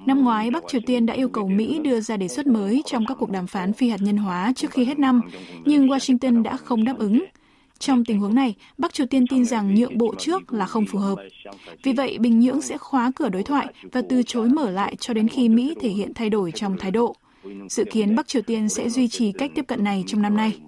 Năm 0.06 0.24
ngoái, 0.24 0.52
Bắc 0.52 0.64
Triều 0.68 0.82
Tiên 0.86 1.06
đã 1.06 1.14
yêu 1.14 1.30
cầu 1.30 1.48
Mỹ 1.48 1.80
đưa 1.84 2.00
ra 2.00 2.18
đề 2.18 2.28
xuất 2.28 2.48
mới 2.48 2.82
trong 2.86 3.06
các 3.06 3.18
cuộc 3.20 3.30
đàm 3.30 3.48
phán 3.48 3.74
phi 3.74 3.90
hạt 3.90 4.02
nhân 4.02 4.18
hóa 4.18 4.54
trước 4.56 4.72
khi 4.72 4.86
hết 4.86 5.00
năm, 5.00 5.22
nhưng 5.66 5.88
Washington 5.88 6.44
đã 6.44 6.58
không 6.58 6.84
đáp 6.84 6.98
ứng. 6.98 7.26
Trong 7.80 8.06
tình 8.06 8.20
huống 8.20 8.36
này, 8.36 8.56
Bắc 8.78 8.94
Triều 8.94 9.08
Tiên 9.08 9.28
tin 9.28 9.46
rằng 9.46 9.76
nhượng 9.76 9.98
bộ 9.98 10.16
trước 10.18 10.54
là 10.54 10.66
không 10.66 10.86
phù 10.86 11.00
hợp. 11.00 11.16
Vì 11.84 11.94
vậy, 11.94 12.18
Bình 12.20 12.40
Nhưỡng 12.40 12.62
sẽ 12.62 12.78
khóa 12.78 13.12
cửa 13.16 13.30
đối 13.30 13.44
thoại 13.44 13.68
và 13.92 14.02
từ 14.10 14.24
chối 14.24 14.50
mở 14.50 14.70
lại 14.70 14.96
cho 14.96 15.14
đến 15.14 15.28
khi 15.28 15.50
Mỹ 15.50 15.76
thể 15.82 15.90
hiện 15.90 16.14
thay 16.14 16.30
đổi 16.30 16.52
trong 16.52 16.78
thái 16.78 16.92
độ. 16.92 17.16
Dự 17.70 17.84
kiến 17.92 18.16
Bắc 18.16 18.28
Triều 18.28 18.42
Tiên 18.42 18.70
sẽ 18.70 18.90
duy 18.90 19.08
trì 19.08 19.32
cách 19.32 19.52
tiếp 19.56 19.66
cận 19.68 19.84
này 19.84 20.04
trong 20.08 20.22
năm 20.22 20.38
nay. 20.38 20.60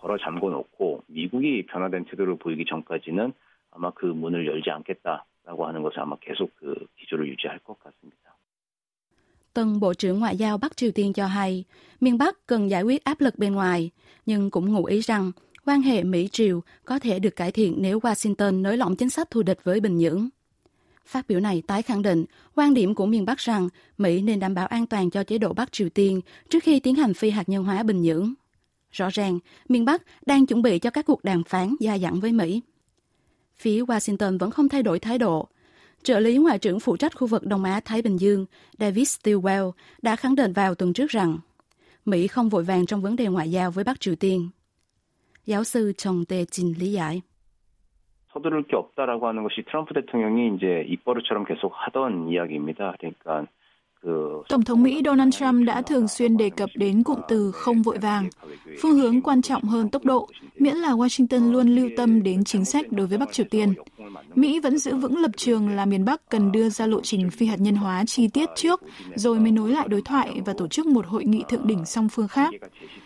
걸어 0.00 0.16
잠궈 0.16 0.50
놓고 0.50 1.02
미국이 1.08 1.66
변화된 1.66 2.04
태도를 2.04 2.38
보이기 2.38 2.64
전까지는 2.64 3.32
아마 3.72 3.90
그 3.90 4.06
문을 4.06 4.46
열지 4.46 4.70
않겠다 4.70 5.26
라고 5.44 5.66
하는 5.66 5.82
것을 5.82 6.00
아마 6.00 6.16
계속 6.20 6.54
그 6.56 6.74
기조를 6.96 7.28
유지할 7.28 7.58
것 7.60 7.78
같습니다. 7.78 8.36
Tân 9.54 9.80
Bộ 9.80 9.94
trưởng 9.94 10.18
Ngoại 10.18 10.36
giao 10.36 10.58
Bắc 10.58 10.76
Triều 10.76 10.90
Tiên 10.92 11.12
cho 11.12 11.26
hay, 11.26 11.64
miền 12.00 12.18
Bắc 12.18 12.46
cần 12.46 12.70
giải 12.70 12.82
quyết 12.82 13.04
áp 13.04 13.20
lực 13.20 13.38
bên 13.38 13.54
ngoài, 13.54 13.90
nhưng 14.26 14.50
cũng 14.50 14.72
ngụ 14.72 14.84
ý 14.84 15.00
rằng 15.00 15.32
quan 15.64 15.82
hệ 15.82 16.04
Mỹ-Triều 16.04 16.60
có 16.84 16.98
thể 16.98 17.18
được 17.18 17.36
cải 17.36 17.52
thiện 17.52 17.74
nếu 17.78 17.98
Washington 17.98 18.62
nới 18.62 18.76
lỏng 18.76 18.96
chính 18.96 19.10
sách 19.10 19.30
thù 19.30 19.42
địch 19.42 19.58
với 19.64 19.80
Bình 19.80 19.98
Nhưỡng. 19.98 20.28
Phát 21.06 21.28
biểu 21.28 21.40
này 21.40 21.62
tái 21.66 21.82
khẳng 21.82 22.02
định 22.02 22.24
quan 22.54 22.74
điểm 22.74 22.94
của 22.94 23.06
miền 23.06 23.24
Bắc 23.24 23.38
rằng 23.38 23.68
Mỹ 23.98 24.22
nên 24.22 24.40
đảm 24.40 24.54
bảo 24.54 24.66
an 24.66 24.86
toàn 24.86 25.10
cho 25.10 25.24
chế 25.24 25.38
độ 25.38 25.52
Bắc 25.52 25.72
Triều 25.72 25.88
Tiên 25.88 26.20
trước 26.50 26.62
khi 26.62 26.80
tiến 26.80 26.94
hành 26.94 27.14
phi 27.14 27.30
hạt 27.30 27.48
nhân 27.48 27.64
hóa 27.64 27.82
Bình 27.82 28.02
Nhưỡng. 28.02 28.34
Rõ 28.90 29.08
ràng, 29.12 29.38
miền 29.68 29.84
Bắc 29.84 30.02
đang 30.26 30.46
chuẩn 30.46 30.62
bị 30.62 30.78
cho 30.78 30.90
các 30.90 31.06
cuộc 31.06 31.24
đàm 31.24 31.44
phán 31.44 31.74
gia 31.80 31.98
dẳng 31.98 32.20
với 32.20 32.32
Mỹ. 32.32 32.62
Phía 33.56 33.82
Washington 33.82 34.38
vẫn 34.38 34.50
không 34.50 34.68
thay 34.68 34.82
đổi 34.82 34.98
thái 34.98 35.18
độ. 35.18 35.48
Trợ 36.02 36.20
lý 36.20 36.36
Ngoại 36.36 36.58
trưởng 36.58 36.80
phụ 36.80 36.96
trách 36.96 37.16
khu 37.16 37.26
vực 37.26 37.46
Đông 37.46 37.64
Á-Thái 37.64 38.02
Bình 38.02 38.16
Dương 38.16 38.46
David 38.78 39.08
Stilwell 39.08 39.72
đã 40.02 40.16
khẳng 40.16 40.34
định 40.34 40.52
vào 40.52 40.74
tuần 40.74 40.92
trước 40.92 41.10
rằng 41.10 41.38
Mỹ 42.04 42.26
không 42.26 42.48
vội 42.48 42.64
vàng 42.64 42.86
trong 42.86 43.02
vấn 43.02 43.16
đề 43.16 43.26
ngoại 43.26 43.50
giao 43.50 43.70
với 43.70 43.84
Bắc 43.84 44.00
Triều 44.00 44.14
Tiên. 44.14 44.48
giáo 45.46 45.64
sư 45.64 45.92
정대진 45.96 46.74
lý 46.78 46.92
giải. 46.92 47.22
서두를 48.34 48.62
게 48.68 48.76
없다라고 48.76 49.26
하는 49.26 49.42
것이 49.42 49.64
트럼프 49.64 49.94
대통령이 49.94 50.54
이제 50.56 50.84
입버릇처럼 50.88 51.44
계속 51.44 51.72
하던 51.74 52.28
이야기입니다. 52.28 52.94
그러니까 52.98 53.46
Tổng 54.49 54.63
thống 54.65 54.83
Mỹ 54.83 55.01
Donald 55.05 55.33
Trump 55.35 55.67
đã 55.67 55.81
thường 55.81 56.07
xuyên 56.07 56.37
đề 56.37 56.49
cập 56.49 56.69
đến 56.75 57.03
cụm 57.03 57.19
từ 57.27 57.51
không 57.51 57.81
vội 57.81 57.97
vàng. 57.97 58.29
Phương 58.81 58.95
hướng 58.95 59.21
quan 59.21 59.41
trọng 59.41 59.63
hơn 59.63 59.89
tốc 59.89 60.05
độ, 60.05 60.27
miễn 60.59 60.75
là 60.75 60.91
Washington 60.91 61.51
luôn 61.51 61.67
lưu 61.67 61.89
tâm 61.97 62.23
đến 62.23 62.43
chính 62.43 62.65
sách 62.65 62.91
đối 62.91 63.07
với 63.07 63.17
Bắc 63.17 63.33
Triều 63.33 63.45
Tiên. 63.49 63.73
Mỹ 64.35 64.59
vẫn 64.59 64.77
giữ 64.77 64.95
vững 64.95 65.17
lập 65.17 65.31
trường 65.37 65.69
là 65.69 65.85
miền 65.85 66.05
Bắc 66.05 66.29
cần 66.29 66.51
đưa 66.51 66.69
ra 66.69 66.87
lộ 66.87 67.01
trình 67.01 67.29
phi 67.29 67.45
hạt 67.45 67.59
nhân 67.59 67.75
hóa 67.75 68.03
chi 68.05 68.27
tiết 68.27 68.49
trước, 68.55 68.81
rồi 69.15 69.39
mới 69.39 69.51
nối 69.51 69.71
lại 69.71 69.87
đối 69.87 70.01
thoại 70.01 70.41
và 70.45 70.53
tổ 70.53 70.67
chức 70.67 70.85
một 70.85 71.05
hội 71.07 71.25
nghị 71.25 71.43
thượng 71.49 71.67
đỉnh 71.67 71.85
song 71.85 72.09
phương 72.09 72.27
khác. 72.27 72.53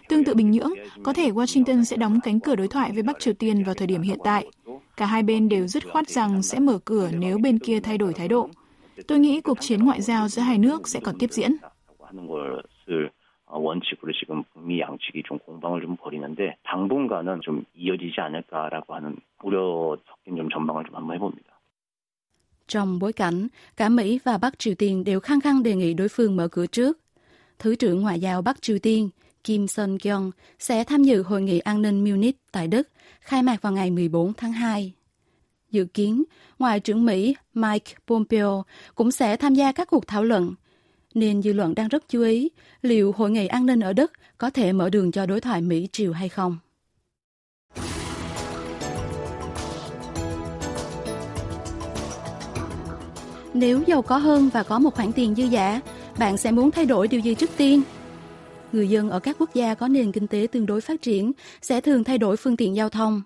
Tương 0.10 0.24
tự 0.24 0.34
Bình 0.34 0.52
Nhưỡng, 0.52 0.72
có 1.04 1.14
thể 1.14 1.32
Washington 1.32 1.84
sẽ 1.84 1.98
đóng 1.98 2.20
cánh 2.24 2.40
cửa 2.40 2.56
đối 2.56 2.68
thoại 2.68 2.92
với 2.92 3.04
Bắc 3.04 3.20
Triều 3.20 3.34
Tiên 3.34 3.64
vào 3.64 3.76
thời 3.76 3.88
điểm 3.88 4.02
hiện 4.02 4.20
tại. 4.24 4.48
Cả 4.98 5.06
hai 5.06 5.24
bên 5.24 5.50
đều 5.50 5.68
dứt 5.68 5.84
khoát 5.92 6.10
rằng 6.10 6.44
sẽ 6.44 6.60
mở 6.60 6.80
cửa 6.86 7.10
nếu 7.20 7.38
bên 7.38 7.60
kia 7.60 7.80
thay 7.80 7.98
đổi 7.98 8.14
thái 8.14 8.28
độ. 8.28 8.50
Tôi 9.09 9.19
nghĩ 9.19 9.41
cuộc 9.41 9.59
chiến 9.61 9.85
ngoại 9.85 10.03
giao 10.03 10.29
giữa 10.29 10.43
hai 10.43 10.59
nước 10.59 10.89
sẽ 10.89 11.01
còn 11.01 11.19
tiếp 11.19 11.31
diễn. 11.31 11.53
원칙으로 13.53 14.13
지금 14.13 14.43
북미 14.53 14.81
양측이 14.81 15.23
좀 15.27 15.39
공방을 15.39 15.83
좀 15.83 15.97
벌이는데 15.97 16.57
당분간은 16.65 17.41
좀 17.43 17.65
이어지지 17.75 18.21
않을까라고 18.21 18.95
하는 18.95 19.17
우려 19.43 19.97
섞인 20.09 20.37
좀 20.37 20.49
전망을 20.49 20.85
좀 20.85 20.97
한번 20.97 21.17
해봅니다. 21.17 21.53
Trong 22.67 22.99
bối 22.99 23.13
cảnh, 23.13 23.49
cả 23.77 23.89
Mỹ 23.89 24.19
và 24.25 24.39
Bắc 24.39 24.59
Triều 24.59 24.75
Tiên 24.75 25.05
đều 25.05 25.21
khăng 25.21 25.41
khăng 25.41 25.63
đề 25.63 25.75
nghị 25.75 25.95
đối 25.95 26.09
phương 26.09 26.37
mở 26.37 26.49
cửa 26.49 26.67
trước. 26.67 26.99
Thứ 27.59 27.75
trưởng 27.75 28.01
Ngoại 28.01 28.21
giao 28.21 28.43
Bắc 28.43 28.63
Triều 28.63 28.79
Tiên 28.79 29.09
Kim 29.45 29.67
Son 29.67 29.99
Kyung 29.99 30.31
sẽ 30.59 30.85
tham 30.85 31.03
dự 31.03 31.23
hội 31.23 31.43
nghị 31.43 31.59
an 31.59 31.83
ninh 31.83 32.05
Munich 32.05 32.37
tại 32.53 32.69
Đức, 32.69 32.89
khai 33.21 33.43
mạc 33.43 33.63
vào 33.63 33.73
ngày 33.73 33.91
14 33.91 34.33
tháng 34.35 34.53
2. 34.53 34.93
Dự 35.72 35.86
kiến, 35.86 36.24
Ngoại 36.60 36.80
trưởng 36.80 37.06
Mỹ 37.06 37.36
Mike 37.54 37.94
Pompeo 38.08 38.64
cũng 38.96 39.12
sẽ 39.12 39.38
tham 39.38 39.56
gia 39.56 39.72
các 39.72 39.90
cuộc 39.90 40.08
thảo 40.08 40.24
luận, 40.24 40.54
nên 41.14 41.42
dư 41.42 41.54
luận 41.54 41.76
đang 41.76 41.88
rất 41.88 42.04
chú 42.10 42.22
ý 42.22 42.50
liệu 42.82 43.12
Hội 43.12 43.32
nghị 43.32 43.48
an 43.48 43.66
ninh 43.66 43.80
ở 43.80 43.94
Đức 43.94 44.12
có 44.38 44.50
thể 44.50 44.74
mở 44.74 44.90
đường 44.90 45.12
cho 45.12 45.26
đối 45.26 45.42
thoại 45.42 45.62
Mỹ-Triều 45.62 46.14
hay 46.14 46.30
không. 46.30 46.58
Nếu 53.54 53.84
giàu 53.88 54.02
có 54.02 54.18
hơn 54.18 54.50
và 54.54 54.64
có 54.64 54.80
một 54.80 54.96
khoản 54.96 55.12
tiền 55.12 55.36
dư 55.36 55.44
giả, 55.44 55.82
bạn 56.20 56.38
sẽ 56.38 56.52
muốn 56.52 56.72
thay 56.72 56.86
đổi 56.86 57.08
điều 57.08 57.20
gì 57.20 57.36
trước 57.36 57.50
tiên? 57.58 57.82
người 58.72 58.90
dân 58.90 59.10
ở 59.10 59.20
các 59.20 59.36
quốc 59.40 59.54
gia 59.54 59.74
có 59.74 59.88
nền 59.88 60.12
kinh 60.12 60.28
tế 60.28 60.48
tương 60.52 60.66
đối 60.66 60.82
phát 60.82 61.02
triển 61.02 61.32
sẽ 61.62 61.82
thường 61.82 62.04
thay 62.04 62.18
đổi 62.18 62.38
phương 62.38 62.58
tiện 62.58 62.76
giao 62.76 62.90
thông. 62.90 63.22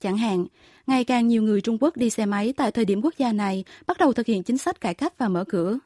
Chẳng 0.00 0.16
hạn, 0.16 0.46
ngày 0.86 1.04
càng 1.04 1.28
nhiều 1.28 1.42
người 1.42 1.60
Trung 1.60 1.78
Quốc 1.80 1.96
đi 1.96 2.10
xe 2.10 2.26
máy 2.26 2.52
tại 2.56 2.72
thời 2.72 2.84
điểm 2.84 3.00
quốc 3.02 3.14
gia 3.18 3.32
này 3.32 3.64
bắt 3.86 3.98
đầu 3.98 4.12
thực 4.12 4.26
hiện 4.26 4.42
chính 4.42 4.58
sách 4.58 4.80
cải 4.80 4.94
cách 4.94 5.18
và 5.18 5.28
mở 5.28 5.44
cửa. 5.48 5.78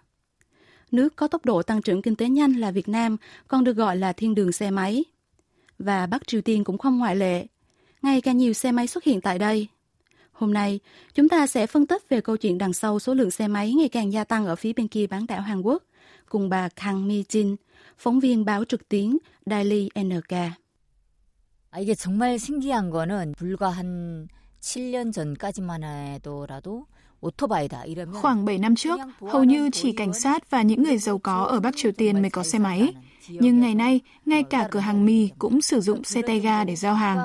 Nước 0.90 1.16
có 1.16 1.28
tốc 1.28 1.44
độ 1.44 1.62
tăng 1.62 1.82
trưởng 1.82 2.02
kinh 2.02 2.16
tế 2.16 2.28
nhanh 2.28 2.52
là 2.52 2.70
Việt 2.70 2.88
Nam, 2.88 3.16
còn 3.48 3.64
được 3.64 3.76
gọi 3.76 3.96
là 3.96 4.12
thiên 4.12 4.34
đường 4.34 4.52
xe 4.52 4.70
máy. 4.70 5.04
Và 5.78 6.06
Bắc 6.06 6.26
Triều 6.26 6.40
Tiên 6.40 6.64
cũng 6.64 6.78
không 6.78 6.98
ngoại 6.98 7.16
lệ. 7.16 7.46
Ngày 8.02 8.20
càng 8.20 8.38
nhiều 8.38 8.52
xe 8.52 8.72
máy 8.72 8.86
xuất 8.86 9.04
hiện 9.04 9.20
tại 9.20 9.38
đây. 9.38 9.68
Hôm 10.32 10.54
nay, 10.54 10.80
chúng 11.14 11.28
ta 11.28 11.46
sẽ 11.46 11.66
phân 11.66 11.86
tích 11.86 12.08
về 12.08 12.20
câu 12.20 12.36
chuyện 12.36 12.58
đằng 12.58 12.72
sau 12.72 12.98
số 12.98 13.14
lượng 13.14 13.30
xe 13.30 13.48
máy 13.48 13.72
ngày 13.72 13.88
càng 13.88 14.12
gia 14.12 14.24
tăng 14.24 14.46
ở 14.46 14.56
phía 14.56 14.72
bên 14.72 14.88
kia 14.88 15.06
bán 15.06 15.26
đảo 15.26 15.40
Hàn 15.40 15.62
Quốc, 15.62 15.82
cùng 16.28 16.48
bà 16.48 16.68
Kang 16.68 17.08
Mi 17.08 17.22
Jin, 17.22 17.56
phóng 17.98 18.20
viên 18.20 18.44
báo 18.44 18.64
trực 18.64 18.88
tuyến 18.88 19.18
Daily 19.46 19.88
NK. 20.00 20.61
아, 21.74 21.80
이게 21.80 21.94
정말 21.94 22.38
신기한 22.38 22.90
거는 22.90 23.32
불과 23.34 23.70
한 23.70 24.28
7년 24.60 25.10
전까지만 25.10 25.82
해도라도 25.84 26.86
Khoảng 28.12 28.44
7 28.44 28.58
năm 28.58 28.76
trước, 28.76 29.00
hầu 29.20 29.44
như 29.44 29.70
chỉ 29.72 29.92
cảnh 29.92 30.12
sát 30.12 30.50
và 30.50 30.62
những 30.62 30.82
người 30.82 30.98
giàu 30.98 31.18
có 31.18 31.44
ở 31.44 31.60
Bắc 31.60 31.76
Triều 31.76 31.92
Tiên 31.92 32.22
mới 32.22 32.30
có 32.30 32.42
xe 32.42 32.58
máy. 32.58 32.94
Nhưng 33.28 33.60
ngày 33.60 33.74
nay, 33.74 34.00
ngay 34.26 34.42
cả 34.42 34.68
cửa 34.70 34.80
hàng 34.80 35.04
mì 35.04 35.28
cũng 35.38 35.62
sử 35.62 35.80
dụng 35.80 36.04
xe 36.04 36.22
tay 36.22 36.40
ga 36.40 36.64
để 36.64 36.76
giao 36.76 36.94
hàng. 36.94 37.18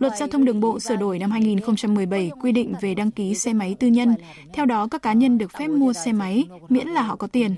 Luật 0.00 0.12
giao 0.18 0.28
thông 0.28 0.44
đường 0.44 0.60
bộ 0.60 0.80
sửa 0.80 0.96
đổi 0.96 1.18
năm 1.18 1.30
2017 1.30 2.30
quy 2.42 2.52
định 2.52 2.74
về 2.80 2.94
đăng 2.94 3.10
ký 3.10 3.34
xe 3.34 3.52
máy 3.52 3.76
tư 3.80 3.86
nhân. 3.86 4.14
Theo 4.52 4.66
đó, 4.66 4.88
các 4.90 5.02
cá 5.02 5.12
nhân 5.12 5.38
được 5.38 5.52
phép 5.58 5.68
mua 5.68 5.92
xe 5.92 6.12
máy 6.12 6.44
miễn 6.68 6.88
là 6.88 7.02
họ 7.02 7.16
có 7.16 7.26
tiền. 7.26 7.54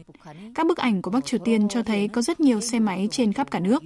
Các 0.55 0.67
bức 0.67 0.79
ảnh 0.79 1.03
của 1.03 1.11
Bắc 1.11 1.25
Triều 1.25 1.41
Tiên 1.45 1.69
cho 1.69 1.83
thấy 1.83 2.09
có 2.09 2.23
rất 2.23 2.41
nhiều 2.41 2.61
xe 2.61 2.79
máy 2.79 3.09
trên 3.11 3.33
khắp 3.33 3.51
cả 3.51 3.61
nước. 3.61 3.83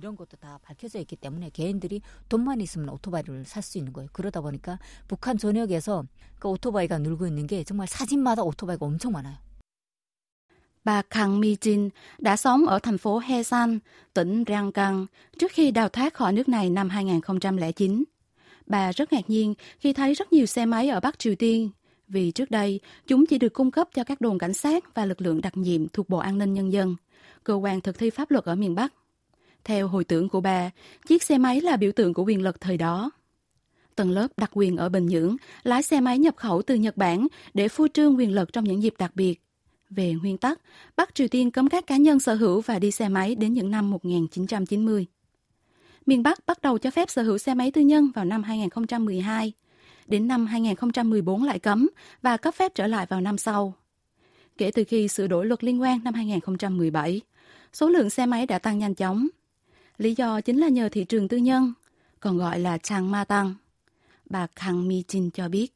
북한 6.40 6.42
전역에서 6.42 6.42
그 6.42 6.48
오토바이가 6.50 6.98
늘고 7.00 7.28
있는 7.28 7.48
게 7.48 7.64
정말 7.64 7.88
사진마다 7.88 8.44
오토바이가 8.44 8.86
엄청 8.86 9.12
많아요. 9.12 9.38
Bà 10.84 11.04
Kang 11.04 11.40
Mi 11.40 11.56
Jin 11.56 11.90
đã 12.18 12.36
sống 12.38 12.66
ở 12.66 12.80
thành 12.80 12.98
phố 12.98 13.20
Hesan, 13.20 13.80
tỉnh 14.14 14.44
Rangang 14.48 15.06
trước 15.40 15.52
khi 15.52 15.72
đào 15.72 15.90
thoát 15.90 16.14
khỏi 16.14 16.34
nước 16.34 16.50
này 16.50 16.70
năm 16.70 16.90
2009. 16.90 18.04
Bà 18.66 18.92
rất 18.92 19.14
ngạc 19.14 19.30
nhiên 19.30 19.54
khi 19.80 19.94
thấy 19.94 20.14
rất 20.14 20.34
nhiều 20.34 20.46
xe 20.46 20.66
máy 20.66 20.90
ở 20.90 21.00
Bắc 21.00 21.20
Triều 21.20 21.36
Tiên, 21.36 21.70
vì 22.08 22.32
trước 22.32 22.52
đây 22.52 22.80
chúng 23.08 23.26
chỉ 23.26 23.38
được 23.38 23.54
cung 23.54 23.72
cấp 23.72 23.90
cho 23.94 24.04
các 24.04 24.22
đồn 24.22 24.38
cảnh 24.38 24.54
sát 24.54 24.96
và 24.96 25.06
lực 25.06 25.22
lượng 25.22 25.42
đặc 25.42 25.58
nhiệm 25.58 25.88
thuộc 25.90 26.10
Bộ 26.10 26.18
An 26.18 26.38
ninh 26.38 26.54
Nhân 26.54 26.74
dân, 26.74 26.96
cơ 27.44 27.54
quan 27.54 27.82
thực 27.82 27.98
thi 27.98 28.10
pháp 28.10 28.32
luật 28.32 28.46
ở 28.46 28.56
miền 28.56 28.76
Bắc. 28.76 28.94
Theo 29.64 29.88
hồi 29.88 30.04
tưởng 30.04 30.30
của 30.30 30.42
bà, 30.42 30.70
chiếc 31.08 31.24
xe 31.24 31.38
máy 31.38 31.62
là 31.62 31.78
biểu 31.78 31.92
tượng 31.92 32.14
của 32.14 32.24
quyền 32.24 32.44
lực 32.44 32.62
thời 32.62 32.78
đó. 32.78 33.12
Tầng 33.97 34.11
lớp 34.11 34.29
đặc 34.37 34.51
quyền 34.53 34.77
ở 34.77 34.89
Bình 34.89 35.07
Nhưỡng 35.07 35.37
lái 35.63 35.83
xe 35.83 36.01
máy 36.01 36.19
nhập 36.19 36.37
khẩu 36.37 36.63
từ 36.63 36.75
Nhật 36.75 36.97
Bản 36.97 37.27
để 37.55 37.69
phô 37.69 37.89
trương 37.89 38.17
quyền 38.17 38.35
lực 38.35 38.53
trong 38.53 38.65
những 38.65 38.83
dịp 38.83 38.95
đặc 38.99 39.13
biệt. 39.15 39.41
Về 39.91 40.13
nguyên 40.13 40.39
tắc, 40.39 40.61
Bắc 40.97 41.15
Triều 41.15 41.29
Tiên 41.29 41.51
cấm 41.51 41.69
các 41.69 41.87
cá 41.87 41.97
nhân 41.97 42.21
sở 42.21 42.35
hữu 42.35 42.61
và 42.61 42.79
đi 42.79 42.91
xe 42.91 43.09
máy 43.09 43.35
đến 43.35 43.53
những 43.53 43.71
năm 43.71 43.91
1990. 43.91 45.07
Miền 46.07 46.23
Bắc 46.23 46.47
bắt 46.47 46.63
đầu 46.63 46.79
cho 46.79 46.91
phép 46.91 47.11
sở 47.11 47.23
hữu 47.23 47.39
xe 47.39 47.55
máy 47.55 47.71
tư 47.71 47.81
nhân 47.81 48.11
vào 48.15 48.25
năm 48.25 48.43
2012. 48.43 49.53
Đến 50.07 50.29
năm 50.29 50.47
2014 50.47 51.45
lại 51.45 51.59
cấm 51.59 51.89
và 52.23 52.37
cấp 52.37 52.55
phép 52.55 52.75
trở 52.75 52.87
lại 52.87 53.07
vào 53.07 53.21
năm 53.21 53.39
sau. 53.39 53.75
Kể 54.59 54.71
từ 54.71 54.85
khi 54.85 55.09
sửa 55.09 55.27
đổi 55.27 55.47
luật 55.47 55.65
liên 55.65 55.81
quan 55.81 56.05
năm 56.05 56.15
2017, 56.15 57.21
số 57.73 57.89
lượng 57.89 58.11
xe 58.11 58.27
máy 58.27 58.47
đã 58.47 58.59
tăng 58.59 58.79
nhanh 58.79 58.95
chóng. 58.95 59.29
Lý 59.99 60.15
do 60.15 60.41
chính 60.41 60.61
là 60.61 60.69
nhờ 60.69 60.89
thị 60.89 61.05
trường 61.05 61.29
tư 61.29 61.37
nhân, 61.37 61.73
còn 62.21 62.39
gọi 62.39 62.59
là 62.59 62.79
trang 62.79 63.11
ma 63.11 63.25
tăng 63.25 63.55
Bà 64.30 64.48
Kang 64.56 64.88
Mi 64.88 65.04
Jin 65.08 65.30
cho 65.32 65.50
biết. 65.50 65.72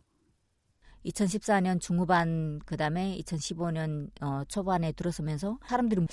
2014년 1.06 1.80
중후반 1.80 2.60
그다음에 2.66 3.22
2015년 3.26 4.10
어, 4.22 4.44
초반에 4.48 4.92
들어서면서 4.94 5.58
사람들은 5.68 6.08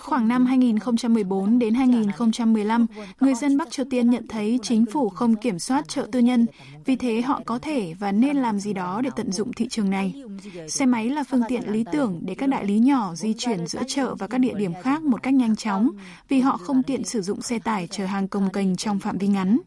khoảng 0.00 0.28
năm 0.28 0.46
2014 0.46 1.58
đến 1.58 1.74
2015, 1.74 2.86
người 3.20 3.34
dân 3.34 3.56
Bắc 3.56 3.70
Triều 3.70 3.86
Tiên 3.90 4.10
nhận 4.10 4.28
thấy 4.28 4.58
chính 4.62 4.86
phủ 4.86 5.08
không 5.08 5.36
kiểm 5.36 5.58
soát 5.58 5.88
chợ 5.88 6.08
tư 6.12 6.18
nhân, 6.20 6.46
vì 6.84 6.96
thế 6.96 7.22
họ 7.22 7.42
có 7.46 7.58
thể 7.58 7.94
và 7.98 8.12
nên 8.12 8.36
làm 8.36 8.58
gì 8.58 8.72
đó 8.72 9.00
để 9.00 9.10
tận 9.16 9.32
dụng 9.32 9.52
thị 9.52 9.68
trường 9.70 9.90
này. 9.90 10.22
Xe 10.68 10.86
máy 10.86 11.08
là 11.08 11.24
phương 11.24 11.42
tiện 11.48 11.72
lý 11.72 11.84
tưởng 11.92 12.20
để 12.22 12.34
các 12.34 12.48
đại 12.48 12.64
lý 12.64 12.78
nhỏ 12.78 13.14
di 13.14 13.34
chuyển 13.38 13.66
giữa 13.66 13.82
chợ 13.86 14.14
và 14.14 14.26
các 14.26 14.38
địa 14.38 14.54
điểm 14.56 14.72
khác 14.82 15.02
một 15.02 15.22
cách 15.22 15.34
nhanh 15.34 15.56
chóng, 15.56 15.90
vì 16.28 16.40
họ 16.40 16.56
không 16.56 16.82
tiện 16.82 17.04
sử 17.04 17.22
dụng 17.22 17.42
xe 17.42 17.58
tải 17.58 17.86
chở 17.86 18.06
hàng 18.06 18.28
công 18.28 18.50
kênh 18.52 18.76
trong 18.76 18.98
phạm 18.98 19.18
vi 19.18 19.26
ngắn. 19.26 19.58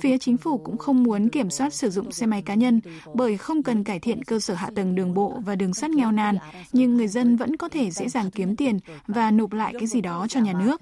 Phía 0.00 0.18
chính 0.18 0.36
phủ 0.36 0.58
cũng 0.58 0.78
không 0.78 1.02
muốn 1.02 1.28
kiểm 1.28 1.50
soát 1.50 1.74
sử 1.74 1.90
dụng 1.90 2.12
xe 2.12 2.26
máy 2.26 2.42
cá 2.42 2.54
nhân 2.54 2.80
bởi 3.14 3.36
không 3.36 3.62
cần 3.62 3.84
cải 3.84 4.00
thiện 4.00 4.24
cơ 4.24 4.40
sở 4.40 4.54
hạ 4.54 4.70
tầng 4.76 4.94
đường 4.94 5.14
bộ 5.14 5.40
và 5.44 5.56
đường 5.56 5.74
sắt 5.74 5.90
nghèo 5.90 6.12
nàn, 6.12 6.36
nhưng 6.72 6.96
người 6.96 7.08
dân 7.08 7.36
vẫn 7.36 7.56
có 7.56 7.68
thể 7.68 7.90
dễ 7.90 8.08
dàng 8.08 8.30
kiếm 8.30 8.56
tiền 8.56 8.78
và 9.06 9.30
nộp 9.30 9.52
lại 9.52 9.74
cái 9.78 9.86
gì 9.86 10.00
đó 10.00 10.26
cho 10.28 10.40
nhà 10.40 10.52
nước. 10.52 10.80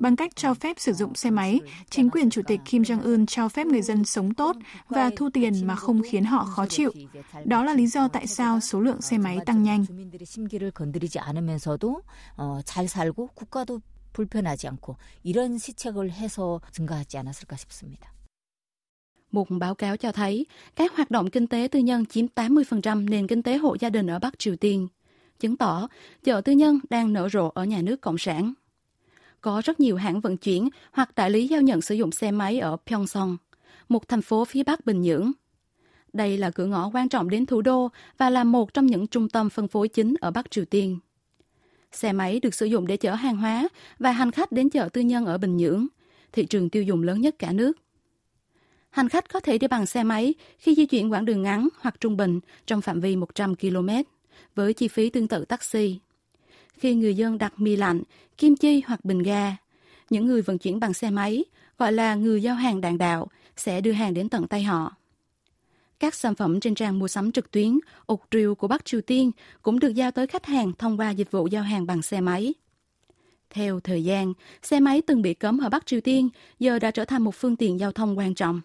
Bằng 0.00 0.16
cách 0.16 0.36
cho 0.36 0.54
phép 0.54 0.76
sử 0.80 0.92
dụng 0.92 1.14
xe 1.14 1.30
máy, 1.30 1.60
chính 1.90 2.10
quyền 2.10 2.30
Chủ 2.30 2.42
tịch 2.46 2.60
Kim 2.64 2.82
Jong-un 2.82 3.26
cho 3.26 3.48
phép 3.48 3.66
người 3.66 3.82
dân 3.82 4.04
sống 4.04 4.34
tốt 4.34 4.56
và 4.88 5.10
thu 5.16 5.30
tiền 5.32 5.66
mà 5.66 5.76
không 5.76 6.02
khiến 6.10 6.24
họ 6.24 6.44
khó 6.44 6.66
chịu. 6.66 6.92
Đó 7.44 7.64
là 7.64 7.74
lý 7.74 7.86
do 7.86 8.08
tại 8.08 8.26
sao 8.26 8.60
số 8.60 8.80
lượng 8.80 9.02
xe 9.02 9.18
máy 9.18 9.38
tăng 9.46 9.62
nhanh. 9.62 9.84
불편하지 14.12 14.66
않고 14.68 14.96
이런 15.22 15.58
시책을 15.58 16.10
해서 16.10 16.60
증가하지 16.72 17.18
않았을까 17.18 17.56
싶습니다. 17.56 18.12
Một 19.31 19.47
báo 19.49 19.75
cáo 19.75 19.97
cho 19.97 20.11
thấy, 20.11 20.45
các 20.75 20.95
hoạt 20.95 21.11
động 21.11 21.29
kinh 21.29 21.47
tế 21.47 21.67
tư 21.71 21.79
nhân 21.79 22.05
chiếm 22.05 22.25
80% 22.35 23.09
nền 23.09 23.27
kinh 23.27 23.43
tế 23.43 23.57
hộ 23.57 23.77
gia 23.79 23.89
đình 23.89 24.07
ở 24.07 24.19
Bắc 24.19 24.39
Triều 24.39 24.55
Tiên, 24.55 24.87
chứng 25.39 25.57
tỏ 25.57 25.87
chợ 26.23 26.41
tư 26.41 26.51
nhân 26.51 26.79
đang 26.89 27.13
nở 27.13 27.29
rộ 27.29 27.51
ở 27.55 27.65
nhà 27.65 27.81
nước 27.81 28.01
Cộng 28.01 28.17
sản. 28.17 28.53
Có 29.41 29.61
rất 29.65 29.79
nhiều 29.79 29.95
hãng 29.95 30.19
vận 30.19 30.37
chuyển 30.37 30.69
hoặc 30.91 31.15
đại 31.15 31.29
lý 31.29 31.47
giao 31.47 31.61
nhận 31.61 31.81
sử 31.81 31.95
dụng 31.95 32.11
xe 32.11 32.31
máy 32.31 32.59
ở 32.59 32.77
Pyongyang, 32.85 33.37
một 33.89 34.07
thành 34.07 34.21
phố 34.21 34.45
phía 34.45 34.63
bắc 34.63 34.85
Bình 34.85 35.01
Nhưỡng. 35.01 35.31
Đây 36.13 36.37
là 36.37 36.51
cửa 36.51 36.65
ngõ 36.65 36.89
quan 36.93 37.09
trọng 37.09 37.29
đến 37.29 37.45
thủ 37.45 37.61
đô 37.61 37.89
và 38.17 38.29
là 38.29 38.43
một 38.43 38.73
trong 38.73 38.85
những 38.85 39.07
trung 39.07 39.29
tâm 39.29 39.49
phân 39.49 39.67
phối 39.67 39.87
chính 39.87 40.13
ở 40.21 40.31
Bắc 40.31 40.51
Triều 40.51 40.65
Tiên. 40.65 40.99
Xe 41.91 42.13
máy 42.13 42.39
được 42.39 42.53
sử 42.53 42.65
dụng 42.65 42.87
để 42.87 42.97
chở 42.97 43.13
hàng 43.13 43.37
hóa 43.37 43.67
và 43.99 44.11
hành 44.11 44.31
khách 44.31 44.51
đến 44.51 44.69
chợ 44.69 44.89
tư 44.93 45.01
nhân 45.01 45.25
ở 45.25 45.37
Bình 45.37 45.57
Nhưỡng, 45.57 45.87
thị 46.31 46.45
trường 46.45 46.69
tiêu 46.69 46.83
dùng 46.83 47.03
lớn 47.03 47.21
nhất 47.21 47.35
cả 47.39 47.51
nước. 47.51 47.77
Hành 48.95 49.09
khách 49.09 49.29
có 49.29 49.39
thể 49.39 49.57
đi 49.57 49.67
bằng 49.67 49.85
xe 49.85 50.03
máy 50.03 50.33
khi 50.57 50.75
di 50.75 50.85
chuyển 50.85 51.11
quãng 51.11 51.25
đường 51.25 51.41
ngắn 51.41 51.67
hoặc 51.79 51.95
trung 51.99 52.17
bình 52.17 52.39
trong 52.65 52.81
phạm 52.81 52.99
vi 53.01 53.15
100 53.15 53.55
km, 53.55 53.89
với 54.55 54.73
chi 54.73 54.87
phí 54.87 55.09
tương 55.09 55.27
tự 55.27 55.45
taxi. 55.45 55.99
Khi 56.73 56.95
người 56.95 57.15
dân 57.15 57.37
đặt 57.37 57.53
mì 57.57 57.75
lạnh, 57.75 58.03
kim 58.37 58.55
chi 58.55 58.83
hoặc 58.87 59.05
bình 59.05 59.23
ga, 59.23 59.55
những 60.09 60.25
người 60.25 60.41
vận 60.41 60.57
chuyển 60.57 60.79
bằng 60.79 60.93
xe 60.93 61.09
máy, 61.09 61.43
gọi 61.77 61.91
là 61.91 62.15
người 62.15 62.41
giao 62.41 62.55
hàng 62.55 62.81
đạn 62.81 62.97
đạo, 62.97 63.27
sẽ 63.57 63.81
đưa 63.81 63.91
hàng 63.91 64.13
đến 64.13 64.29
tận 64.29 64.47
tay 64.47 64.63
họ. 64.63 64.95
Các 65.99 66.15
sản 66.15 66.35
phẩm 66.35 66.59
trên 66.59 66.75
trang 66.75 66.99
mua 66.99 67.07
sắm 67.07 67.31
trực 67.31 67.51
tuyến 67.51 67.79
Uktrill 68.13 68.53
của 68.53 68.67
Bắc 68.67 68.85
Triều 68.85 69.01
Tiên 69.01 69.31
cũng 69.61 69.79
được 69.79 69.95
giao 69.95 70.11
tới 70.11 70.27
khách 70.27 70.45
hàng 70.45 70.71
thông 70.77 70.99
qua 70.99 71.09
dịch 71.09 71.31
vụ 71.31 71.47
giao 71.47 71.63
hàng 71.63 71.85
bằng 71.85 72.01
xe 72.01 72.21
máy. 72.21 72.53
Theo 73.49 73.79
thời 73.79 74.03
gian, 74.03 74.33
xe 74.61 74.79
máy 74.79 75.01
từng 75.01 75.21
bị 75.21 75.33
cấm 75.33 75.57
ở 75.57 75.69
Bắc 75.69 75.85
Triều 75.85 76.01
Tiên 76.01 76.29
giờ 76.59 76.79
đã 76.79 76.91
trở 76.91 77.05
thành 77.05 77.23
một 77.23 77.35
phương 77.35 77.55
tiện 77.55 77.79
giao 77.79 77.91
thông 77.91 78.17
quan 78.17 78.35
trọng. 78.35 78.61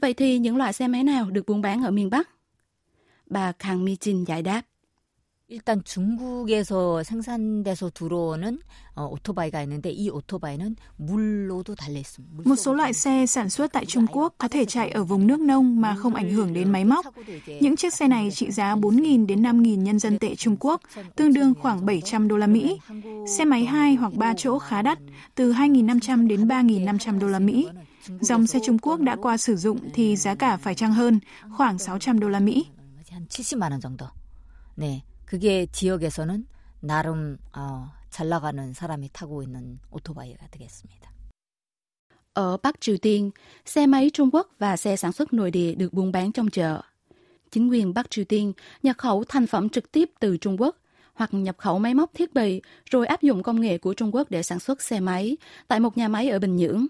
Vậy 0.00 0.14
thì 0.14 0.38
những 0.38 0.56
loại 0.56 0.72
xe 0.72 0.88
máy 0.88 1.04
nào 1.04 1.30
được 1.30 1.46
buôn 1.46 1.62
bán 1.62 1.84
ở 1.84 1.90
miền 1.90 2.10
Bắc? 2.10 2.30
Bà 3.26 3.52
Kang 3.52 3.84
Mi 3.84 3.94
Jin 3.94 4.24
giải 4.24 4.42
đáp. 4.42 4.62
일단 5.48 5.80
중국에서 5.84 7.04
생산돼서 7.04 7.90
들어오는 7.94 8.58
어, 8.96 9.06
오토바이가 9.06 9.62
있는데 9.62 9.90
이 9.90 10.10
오토바이는 10.10 10.74
물로도 10.96 11.76
달려 11.76 12.00
있습니다. 12.00 12.42
Một 12.44 12.56
số 12.56 12.74
loại 12.74 12.92
xe 12.92 13.26
sản 13.26 13.50
xuất 13.50 13.72
tại 13.72 13.86
Trung 13.86 14.06
Quốc 14.06 14.34
có 14.38 14.48
thể 14.48 14.64
chạy 14.64 14.90
ở 14.90 15.04
vùng 15.04 15.26
nước 15.26 15.40
nông 15.40 15.80
mà 15.80 15.94
không 15.94 16.14
ảnh 16.14 16.30
hưởng 16.30 16.54
đến 16.54 16.72
máy 16.72 16.84
móc. 16.84 17.06
Những 17.60 17.76
chiếc 17.76 17.94
xe 17.94 18.08
này 18.08 18.30
trị 18.30 18.50
giá 18.50 18.74
4.000 18.74 19.26
đến 19.26 19.42
5.000 19.42 19.82
nhân 19.82 19.98
dân 19.98 20.18
tệ 20.18 20.34
Trung 20.34 20.56
Quốc, 20.60 20.80
tương 21.16 21.32
đương 21.32 21.54
khoảng 21.60 21.86
700 21.86 22.28
đô 22.28 22.36
la 22.36 22.46
Mỹ. 22.46 22.78
Xe 23.38 23.44
máy 23.44 23.64
2 23.64 23.94
hoặc 23.94 24.14
3 24.14 24.34
chỗ 24.36 24.58
khá 24.58 24.82
đắt, 24.82 24.98
từ 25.34 25.52
2.500 25.52 26.26
đến 26.26 26.48
3.500 26.48 27.18
đô 27.18 27.26
la 27.26 27.38
Mỹ. 27.38 27.68
Dòng 28.20 28.46
xe 28.46 28.58
Trung 28.64 28.78
Quốc 28.78 29.00
đã 29.00 29.16
qua 29.16 29.36
sử 29.36 29.56
dụng 29.56 29.78
thì 29.94 30.16
giá 30.16 30.34
cả 30.34 30.56
phải 30.56 30.74
chăng 30.74 30.92
hơn, 30.92 31.20
khoảng 31.56 31.78
600 31.78 32.20
đô 32.20 32.28
la 32.28 32.40
Mỹ. 32.40 32.66
한 33.16 33.26
70만 33.28 33.72
원 33.72 33.80
정도. 33.80 34.06
네. 34.74 35.02
그게 35.24 35.66
지역에서는 35.66 36.46
나름 36.80 37.38
어, 37.52 37.90
잘 38.10 38.28
나가는 38.28 38.72
사람이 38.72 39.10
타고 39.12 39.42
있는 39.42 39.78
오토바이가 39.90 40.48
되겠습니다. 40.50 41.10
Ở 42.34 42.58
Bắc 42.62 42.80
Triều 42.80 42.96
Tiên, 42.98 43.30
xe 43.64 43.86
máy 43.86 44.10
Trung 44.12 44.30
Quốc 44.32 44.48
và 44.58 44.76
xe 44.76 44.96
sản 44.96 45.12
xuất 45.12 45.32
nội 45.32 45.50
địa 45.50 45.74
được 45.74 45.92
buôn 45.92 46.12
bán 46.12 46.32
trong 46.32 46.50
chợ. 46.50 46.82
Chính 47.50 47.70
quyền 47.70 47.94
Bắc 47.94 48.10
Triều 48.10 48.24
Tiên 48.24 48.52
nhập 48.82 48.98
khẩu 48.98 49.24
thành 49.24 49.46
phẩm 49.46 49.68
trực 49.68 49.92
tiếp 49.92 50.10
từ 50.20 50.36
Trung 50.36 50.60
Quốc 50.60 50.76
hoặc 51.14 51.34
nhập 51.34 51.58
khẩu 51.58 51.78
máy 51.78 51.94
móc 51.94 52.10
thiết 52.14 52.34
bị 52.34 52.62
rồi 52.90 53.06
áp 53.06 53.22
dụng 53.22 53.42
công 53.42 53.60
nghệ 53.60 53.78
của 53.78 53.94
Trung 53.94 54.14
Quốc 54.14 54.30
để 54.30 54.42
sản 54.42 54.58
xuất 54.58 54.82
xe 54.82 55.00
máy 55.00 55.36
tại 55.68 55.80
một 55.80 55.96
nhà 55.96 56.08
máy 56.08 56.28
ở 56.28 56.38
Bình 56.38 56.56
Nhưỡng. 56.56 56.86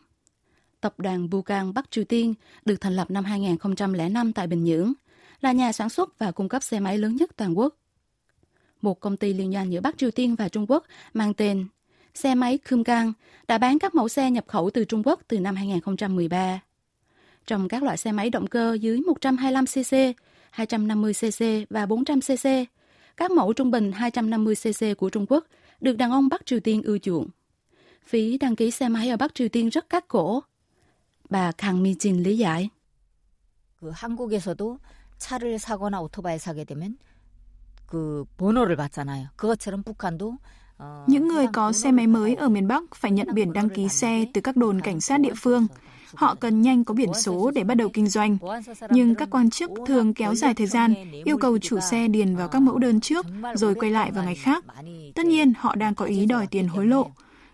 Tập 0.82 0.94
đoàn 0.98 1.30
Bukan 1.30 1.74
Bắc 1.74 1.92
Triều 1.92 2.04
Tiên 2.04 2.34
được 2.66 2.82
thành 2.82 2.96
lập 2.96 3.12
năm 3.12 3.24
2005 3.24 4.34
tại 4.34 4.48
Bình 4.48 4.64
Nhưỡng, 4.64 4.94
là 5.42 5.52
nhà 5.52 5.72
sản 5.72 5.90
xuất 5.90 6.20
và 6.20 6.32
cung 6.32 6.50
cấp 6.50 6.64
xe 6.64 6.80
máy 6.80 6.98
lớn 6.98 7.16
nhất 7.16 7.32
toàn 7.38 7.58
quốc. 7.58 7.76
Một 8.82 9.00
công 9.00 9.18
ty 9.18 9.34
liên 9.34 9.54
doanh 9.54 9.72
giữa 9.72 9.82
Bắc 9.82 9.98
Triều 9.98 10.12
Tiên 10.12 10.36
và 10.36 10.50
Trung 10.50 10.66
Quốc 10.70 10.86
mang 11.14 11.34
tên 11.34 11.66
xe 12.14 12.36
máy 12.36 12.58
Kumgang 12.70 13.14
đã 13.48 13.58
bán 13.58 13.80
các 13.80 13.96
mẫu 13.96 14.10
xe 14.10 14.32
nhập 14.32 14.46
khẩu 14.48 14.70
từ 14.70 14.86
Trung 14.86 15.02
Quốc 15.06 15.22
từ 15.28 15.40
năm 15.40 15.56
2013. 15.56 16.60
Trong 17.48 17.68
các 17.68 17.84
loại 17.84 17.98
xe 17.98 18.12
máy 18.12 18.30
động 18.30 18.48
cơ 18.48 18.78
dưới 18.82 19.02
125cc, 19.22 20.14
250cc 20.56 21.66
và 21.70 21.86
400cc, 21.86 22.66
các 23.18 23.32
mẫu 23.32 23.54
trung 23.54 23.72
bình 23.72 23.92
250cc 23.92 24.96
của 24.96 25.10
Trung 25.10 25.26
Quốc 25.30 25.46
được 25.82 25.98
đàn 25.98 26.12
ông 26.12 26.30
Bắc 26.30 26.46
Triều 26.46 26.60
Tiên 26.60 26.82
ưa 26.84 26.98
chuộng. 26.98 27.28
Phí 28.06 28.38
đăng 28.38 28.56
ký 28.56 28.72
xe 28.72 28.90
máy 28.90 29.10
ở 29.10 29.18
Bắc 29.18 29.36
Triều 29.36 29.50
Tiên 29.50 29.70
rất 29.70 29.90
cắt 29.90 30.08
cổ. 30.08 30.44
Bà 31.31 31.52
Kang 31.52 31.83
Mi 31.83 31.95
Jin 31.95 32.23
lý 32.23 32.37
giải. 32.37 32.71
그 33.81 33.90
한국에서도 33.95 34.78
차를 35.19 35.59
사거나 35.59 36.00
오토바이 36.00 36.38
사게 36.38 36.64
되면 36.64 36.97
그 37.87 38.25
번호를 38.37 38.76
받잖아요. 38.76 39.28
그것처럼 39.37 39.83
북한도 39.83 40.38
những 41.09 41.28
người 41.28 41.47
có 41.52 41.73
xe 41.73 41.90
máy 41.90 42.07
mới 42.07 42.35
ở 42.35 42.49
miền 42.49 42.69
Bắc 42.69 42.95
phải 42.95 43.11
nhận 43.11 43.35
biển 43.35 43.52
đăng 43.52 43.69
ký 43.69 43.88
xe 43.88 44.25
từ 44.35 44.40
các 44.40 44.57
đồn 44.57 44.81
cảnh 44.81 45.00
sát 45.00 45.21
địa 45.21 45.35
phương. 45.37 45.66
Họ 46.14 46.35
cần 46.35 46.62
nhanh 46.62 46.85
có 46.85 46.95
biển 46.95 47.14
số 47.14 47.50
để 47.50 47.64
bắt 47.64 47.75
đầu 47.75 47.88
kinh 47.93 48.07
doanh. 48.07 48.38
Nhưng 48.90 49.14
các 49.14 49.28
quan 49.31 49.50
chức 49.50 49.71
thường 49.87 50.14
kéo 50.14 50.35
dài 50.35 50.55
thời 50.55 50.66
gian, 50.66 50.95
yêu 51.25 51.38
cầu 51.38 51.59
chủ 51.59 51.81
xe 51.81 52.09
điền 52.09 52.37
vào 52.37 52.49
các 52.49 52.62
mẫu 52.62 52.78
đơn 52.78 53.00
trước, 53.00 53.26
rồi 53.55 53.75
quay 53.75 53.90
lại 53.90 54.11
vào 54.11 54.25
ngày 54.25 54.35
khác. 54.35 54.64
Tất 55.14 55.26
nhiên, 55.26 55.52
họ 55.59 55.75
đang 55.75 55.95
có 55.95 56.05
ý 56.05 56.26
đòi 56.26 56.47
tiền 56.47 56.69
hối 56.69 56.87
lộ. 56.87 57.11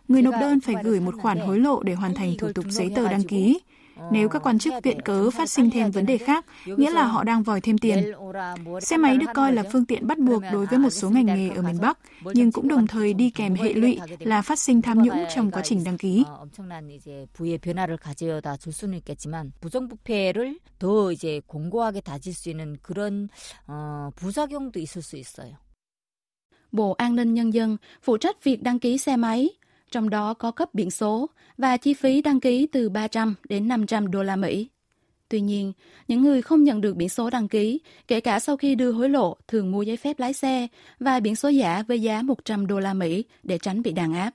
Người 0.08 0.22
nộp 0.22 0.34
đơn 0.40 0.60
phải 0.60 0.74
gửi 0.84 1.00
một 1.00 1.14
khoản 1.22 1.38
hối 1.38 1.60
lộ 1.60 1.82
để 1.82 1.94
hoàn 1.94 2.14
thành 2.14 2.34
thủ 2.38 2.52
tục 2.52 2.64
giấy 2.68 2.92
tờ 2.96 3.08
đăng 3.08 3.24
ký. 3.24 3.60
nếu 4.11 4.29
các 4.29 4.43
quan 4.43 4.59
chức 4.59 4.73
viện 4.83 5.01
cớ 5.01 5.29
phát 5.31 5.49
sinh 5.49 5.69
thêm 5.69 5.91
vấn 5.91 6.05
đề 6.05 6.17
khác, 6.17 6.45
nghĩa 6.65 6.91
là 6.91 7.03
họ 7.03 7.23
đang 7.23 7.43
vòi 7.43 7.61
thêm 7.61 7.77
tiền. 7.77 8.11
Xe 8.81 8.97
máy 8.97 9.17
được 9.17 9.27
coi 9.33 9.53
là 9.53 9.63
phương 9.71 9.85
tiện 9.85 10.07
bắt 10.07 10.17
buộc 10.17 10.43
đối 10.51 10.65
với 10.65 10.79
một 10.79 10.89
số 10.89 11.09
ngành 11.09 11.25
nghề 11.25 11.49
ở 11.49 11.61
miền 11.61 11.77
Bắc, 11.81 11.99
nhưng 12.33 12.51
cũng 12.51 12.67
đồng 12.67 12.87
thời 12.87 13.13
đi 13.13 13.29
kèm 13.29 13.55
hệ 13.55 13.73
lụy 13.73 13.99
là 14.19 14.41
phát 14.41 14.59
sinh 14.59 14.81
tham 14.81 15.03
nhũng 15.03 15.25
trong 15.35 15.51
quá 15.51 15.61
trình 15.65 15.83
đăng 15.83 15.97
ký. 15.97 16.23
Bộ 26.71 26.91
An 26.91 27.15
ninh 27.15 27.33
Nhân 27.33 27.53
dân 27.53 27.77
phụ 28.01 28.17
trách 28.17 28.43
việc 28.43 28.63
đăng 28.63 28.79
ký 28.79 28.97
xe 28.97 29.17
máy 29.17 29.49
trong 29.91 30.09
đó 30.09 30.33
có 30.33 30.51
cấp 30.51 30.73
biển 30.73 30.91
số 30.91 31.29
và 31.57 31.77
chi 31.77 31.93
phí 31.93 32.21
đăng 32.21 32.39
ký 32.39 32.67
từ 32.71 32.89
300 32.89 33.35
đến 33.49 33.67
500 33.67 34.11
đô 34.11 34.23
la 34.23 34.35
Mỹ. 34.35 34.67
Tuy 35.29 35.41
nhiên, 35.41 35.73
những 36.07 36.21
người 36.21 36.41
không 36.41 36.63
nhận 36.63 36.81
được 36.81 36.95
biển 36.95 37.09
số 37.09 37.29
đăng 37.29 37.47
ký, 37.47 37.79
kể 38.07 38.19
cả 38.19 38.39
sau 38.39 38.57
khi 38.57 38.75
đưa 38.75 38.91
hối 38.91 39.09
lộ, 39.09 39.37
thường 39.47 39.71
mua 39.71 39.81
giấy 39.81 39.97
phép 39.97 40.19
lái 40.19 40.33
xe 40.33 40.67
và 40.99 41.19
biển 41.19 41.35
số 41.35 41.49
giả 41.49 41.83
với 41.87 42.01
giá 42.01 42.21
100 42.21 42.67
đô 42.67 42.79
la 42.79 42.93
Mỹ 42.93 43.23
để 43.43 43.57
tránh 43.57 43.81
bị 43.81 43.91
đàn 43.91 44.13
áp. 44.13 44.31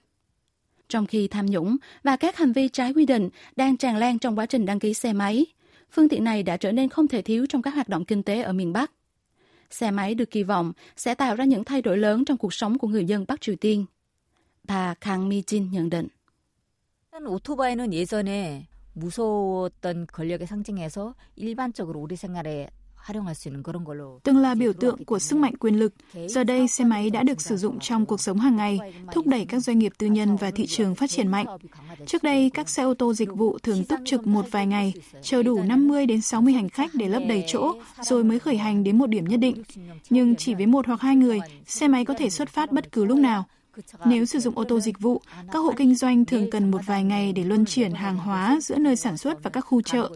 Trong 0.88 1.06
khi 1.06 1.28
tham 1.28 1.46
nhũng 1.46 1.76
và 2.02 2.16
các 2.16 2.36
hành 2.36 2.52
vi 2.52 2.68
trái 2.68 2.92
quy 2.92 3.06
định 3.06 3.28
đang 3.56 3.76
tràn 3.76 3.96
lan 3.96 4.18
trong 4.18 4.38
quá 4.38 4.46
trình 4.46 4.66
đăng 4.66 4.78
ký 4.78 4.94
xe 4.94 5.12
máy, 5.12 5.46
phương 5.90 6.08
tiện 6.08 6.24
này 6.24 6.42
đã 6.42 6.56
trở 6.56 6.72
nên 6.72 6.88
không 6.88 7.08
thể 7.08 7.22
thiếu 7.22 7.46
trong 7.46 7.62
các 7.62 7.74
hoạt 7.74 7.88
động 7.88 8.04
kinh 8.04 8.22
tế 8.22 8.42
ở 8.42 8.52
miền 8.52 8.72
Bắc. 8.72 8.92
Xe 9.70 9.90
máy 9.90 10.14
được 10.14 10.30
kỳ 10.30 10.42
vọng 10.42 10.72
sẽ 10.96 11.14
tạo 11.14 11.36
ra 11.36 11.44
những 11.44 11.64
thay 11.64 11.82
đổi 11.82 11.98
lớn 11.98 12.24
trong 12.24 12.36
cuộc 12.36 12.54
sống 12.54 12.78
của 12.78 12.88
người 12.88 13.04
dân 13.04 13.24
Bắc 13.28 13.40
Triều 13.40 13.56
Tiên 13.56 13.86
Bà 14.63 14.93
Kang 14.93 15.29
Mi-jin 15.29 15.71
nhận 15.71 15.89
định. 15.89 16.07
오토바이는 17.25 17.93
예전에 17.93 18.67
무서웠던 18.93 20.07
권력의 20.13 20.45
상징에서 20.47 21.15
일반적으로 21.35 21.99
우리 21.99 22.15
생활에 22.15 22.69
Từng 24.23 24.37
là 24.37 24.55
biểu 24.55 24.73
tượng 24.73 25.05
của 25.05 25.19
sức 25.19 25.39
mạnh 25.39 25.55
quyền 25.59 25.79
lực, 25.79 25.93
giờ 26.27 26.43
đây 26.43 26.67
xe 26.67 26.83
máy 26.83 27.09
đã 27.09 27.23
được 27.23 27.41
sử 27.41 27.57
dụng 27.57 27.79
trong 27.79 28.05
cuộc 28.05 28.21
sống 28.21 28.39
hàng 28.39 28.55
ngày, 28.55 28.79
thúc 29.11 29.27
đẩy 29.27 29.45
các 29.45 29.59
doanh 29.59 29.79
nghiệp 29.79 29.93
tư 29.97 30.07
nhân 30.07 30.35
và 30.35 30.51
thị 30.51 30.65
trường 30.67 30.95
phát 30.95 31.09
triển 31.09 31.27
mạnh. 31.27 31.45
Trước 32.05 32.23
đây, 32.23 32.51
các 32.53 32.69
xe 32.69 32.83
ô 32.83 32.93
tô 32.93 33.13
dịch 33.13 33.29
vụ 33.33 33.57
thường 33.57 33.83
túc 33.85 33.99
trực 34.05 34.27
một 34.27 34.45
vài 34.51 34.67
ngày, 34.67 34.93
chờ 35.21 35.43
đủ 35.43 35.63
50 35.63 36.05
đến 36.05 36.21
60 36.21 36.53
hành 36.53 36.69
khách 36.69 36.91
để 36.93 37.07
lấp 37.07 37.23
đầy 37.27 37.43
chỗ, 37.47 37.73
rồi 38.01 38.23
mới 38.23 38.39
khởi 38.39 38.57
hành 38.57 38.83
đến 38.83 38.97
một 38.97 39.07
điểm 39.07 39.25
nhất 39.25 39.39
định. 39.39 39.63
Nhưng 40.09 40.35
chỉ 40.35 40.53
với 40.53 40.65
một 40.65 40.87
hoặc 40.87 41.01
hai 41.01 41.15
người, 41.15 41.39
xe 41.65 41.87
máy 41.87 42.05
có 42.05 42.13
thể 42.13 42.29
xuất 42.29 42.49
phát 42.49 42.71
bất 42.71 42.91
cứ 42.91 43.05
lúc 43.05 43.19
nào. 43.19 43.45
Nếu 44.05 44.25
sử 44.25 44.39
dụng 44.39 44.57
ô 44.57 44.63
tô 44.63 44.79
dịch 44.79 44.99
vụ, 44.99 45.21
các 45.51 45.59
hộ 45.59 45.73
kinh 45.77 45.95
doanh 45.95 46.25
thường 46.25 46.49
cần 46.49 46.71
một 46.71 46.81
vài 46.85 47.03
ngày 47.03 47.33
để 47.33 47.43
luân 47.43 47.65
chuyển 47.65 47.91
hàng 47.91 48.17
hóa 48.17 48.59
giữa 48.61 48.77
nơi 48.77 48.95
sản 48.95 49.17
xuất 49.17 49.43
và 49.43 49.49
các 49.49 49.61
khu 49.61 49.81
chợ. 49.81 50.09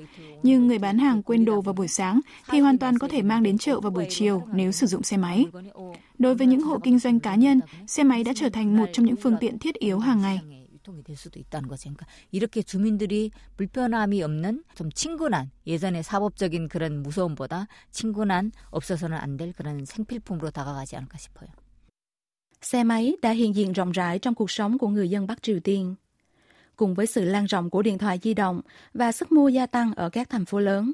Nhưng 0.44 0.68
người 0.68 0.80
bán 0.80 0.98
hàng 0.98 1.24
quên 1.24 1.46
đồ 1.46 1.62
vào 1.62 1.74
buổi 1.74 1.88
sáng 1.88 2.20
thì 2.50 2.60
hoàn 2.60 2.78
toàn 2.78 2.98
có 2.98 3.08
thể 3.08 3.22
mang 3.22 3.44
đến 3.44 3.58
chợ 3.58 3.80
vào 3.80 3.92
buổi 3.92 4.08
chiều 4.10 4.48
nếu 4.54 4.72
sử 4.72 4.88
dụng 4.88 5.04
xe 5.04 5.18
máy. 5.18 5.46
Đối 6.18 6.36
với 6.36 6.48
những 6.48 6.62
hộ 6.62 6.80
kinh 6.84 7.00
doanh 7.00 7.20
cá 7.20 7.36
nhân, 7.36 7.60
xe 7.88 8.04
máy 8.04 8.24
đã 8.24 8.34
trở 8.36 8.50
thành 8.50 8.78
một 8.78 8.86
trong 8.94 9.06
những 9.06 9.16
phương 9.16 9.38
tiện 9.40 9.60
thiết 9.60 9.76
yếu 9.76 10.00
hàng 10.00 10.22
ngày. 10.22 10.40
유통이 10.82 11.04
될 11.04 11.16
수도 11.16 11.40
있다는 11.40 11.70
거죠. 11.70 11.90
그러니까 11.90 12.08
이렇게 12.32 12.64
주민들이 12.64 13.30
불편함이 13.58 14.24
없는 14.24 14.64
좀 14.76 14.90
친근한 14.92 15.52
예전의 15.68 16.02
사법적인 16.04 16.70
그런 16.70 17.04
무서움보다 17.04 17.68
친근한 17.92 18.52
없어서는 18.72 19.18
안 19.18 19.38
될 19.38 19.54
그런 19.54 19.86
생필품으로 19.86 20.50
다가가지 20.50 20.96
않을까 20.96 21.18
싶어요. 21.20 21.50
xe 22.63 22.85
máy 22.85 23.17
đã 23.23 23.31
hiện 23.31 23.55
diện 23.55 23.73
rộng 23.73 23.93
rãi 23.93 24.19
trong 24.19 24.35
cuộc 24.35 24.51
sống 24.51 24.79
của 24.79 24.89
người 24.89 25.11
dân 25.11 25.27
Bắc 25.27 25.43
Triều 25.43 25.61
Tiên. 25.61 25.95
Cùng 26.77 26.95
với 26.95 27.07
sự 27.07 27.25
lan 27.25 27.45
rộng 27.45 27.71
của 27.71 27.83
điện 27.83 27.99
thoại 27.99 28.19
di 28.23 28.35
động 28.35 28.61
và 28.95 29.13
sức 29.13 29.33
mua 29.33 29.49
gia 29.49 29.67
tăng 29.67 29.95
ở 29.95 30.09
các 30.09 30.31
thành 30.31 30.45
phố 30.45 30.59
lớn. 30.59 30.93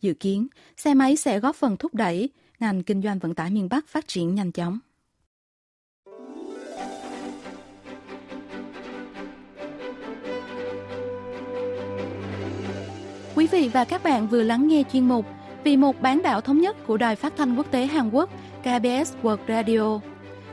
Dự 0.00 0.14
kiến, 0.14 0.46
xe 0.76 0.94
máy 0.94 1.16
sẽ 1.16 1.40
góp 1.40 1.56
phần 1.56 1.76
thúc 1.76 1.94
đẩy 1.94 2.30
ngành 2.60 2.82
kinh 2.82 3.02
doanh 3.02 3.18
vận 3.18 3.34
tải 3.34 3.50
miền 3.50 3.68
Bắc 3.68 3.88
phát 3.88 4.08
triển 4.08 4.34
nhanh 4.34 4.52
chóng. 4.52 4.78
Quý 13.34 13.46
vị 13.46 13.70
và 13.72 13.84
các 13.84 14.02
bạn 14.02 14.28
vừa 14.28 14.42
lắng 14.42 14.68
nghe 14.68 14.82
chuyên 14.92 15.08
mục 15.08 15.26
Vì 15.64 15.76
một 15.76 16.02
bán 16.02 16.22
đảo 16.22 16.40
thống 16.40 16.60
nhất 16.60 16.76
của 16.86 16.96
Đài 16.96 17.16
Phát 17.16 17.32
thanh 17.36 17.56
Quốc 17.56 17.70
tế 17.70 17.86
Hàn 17.86 18.10
Quốc 18.10 18.30
KBS 18.60 19.14
World 19.22 19.38
Radio. 19.48 20.00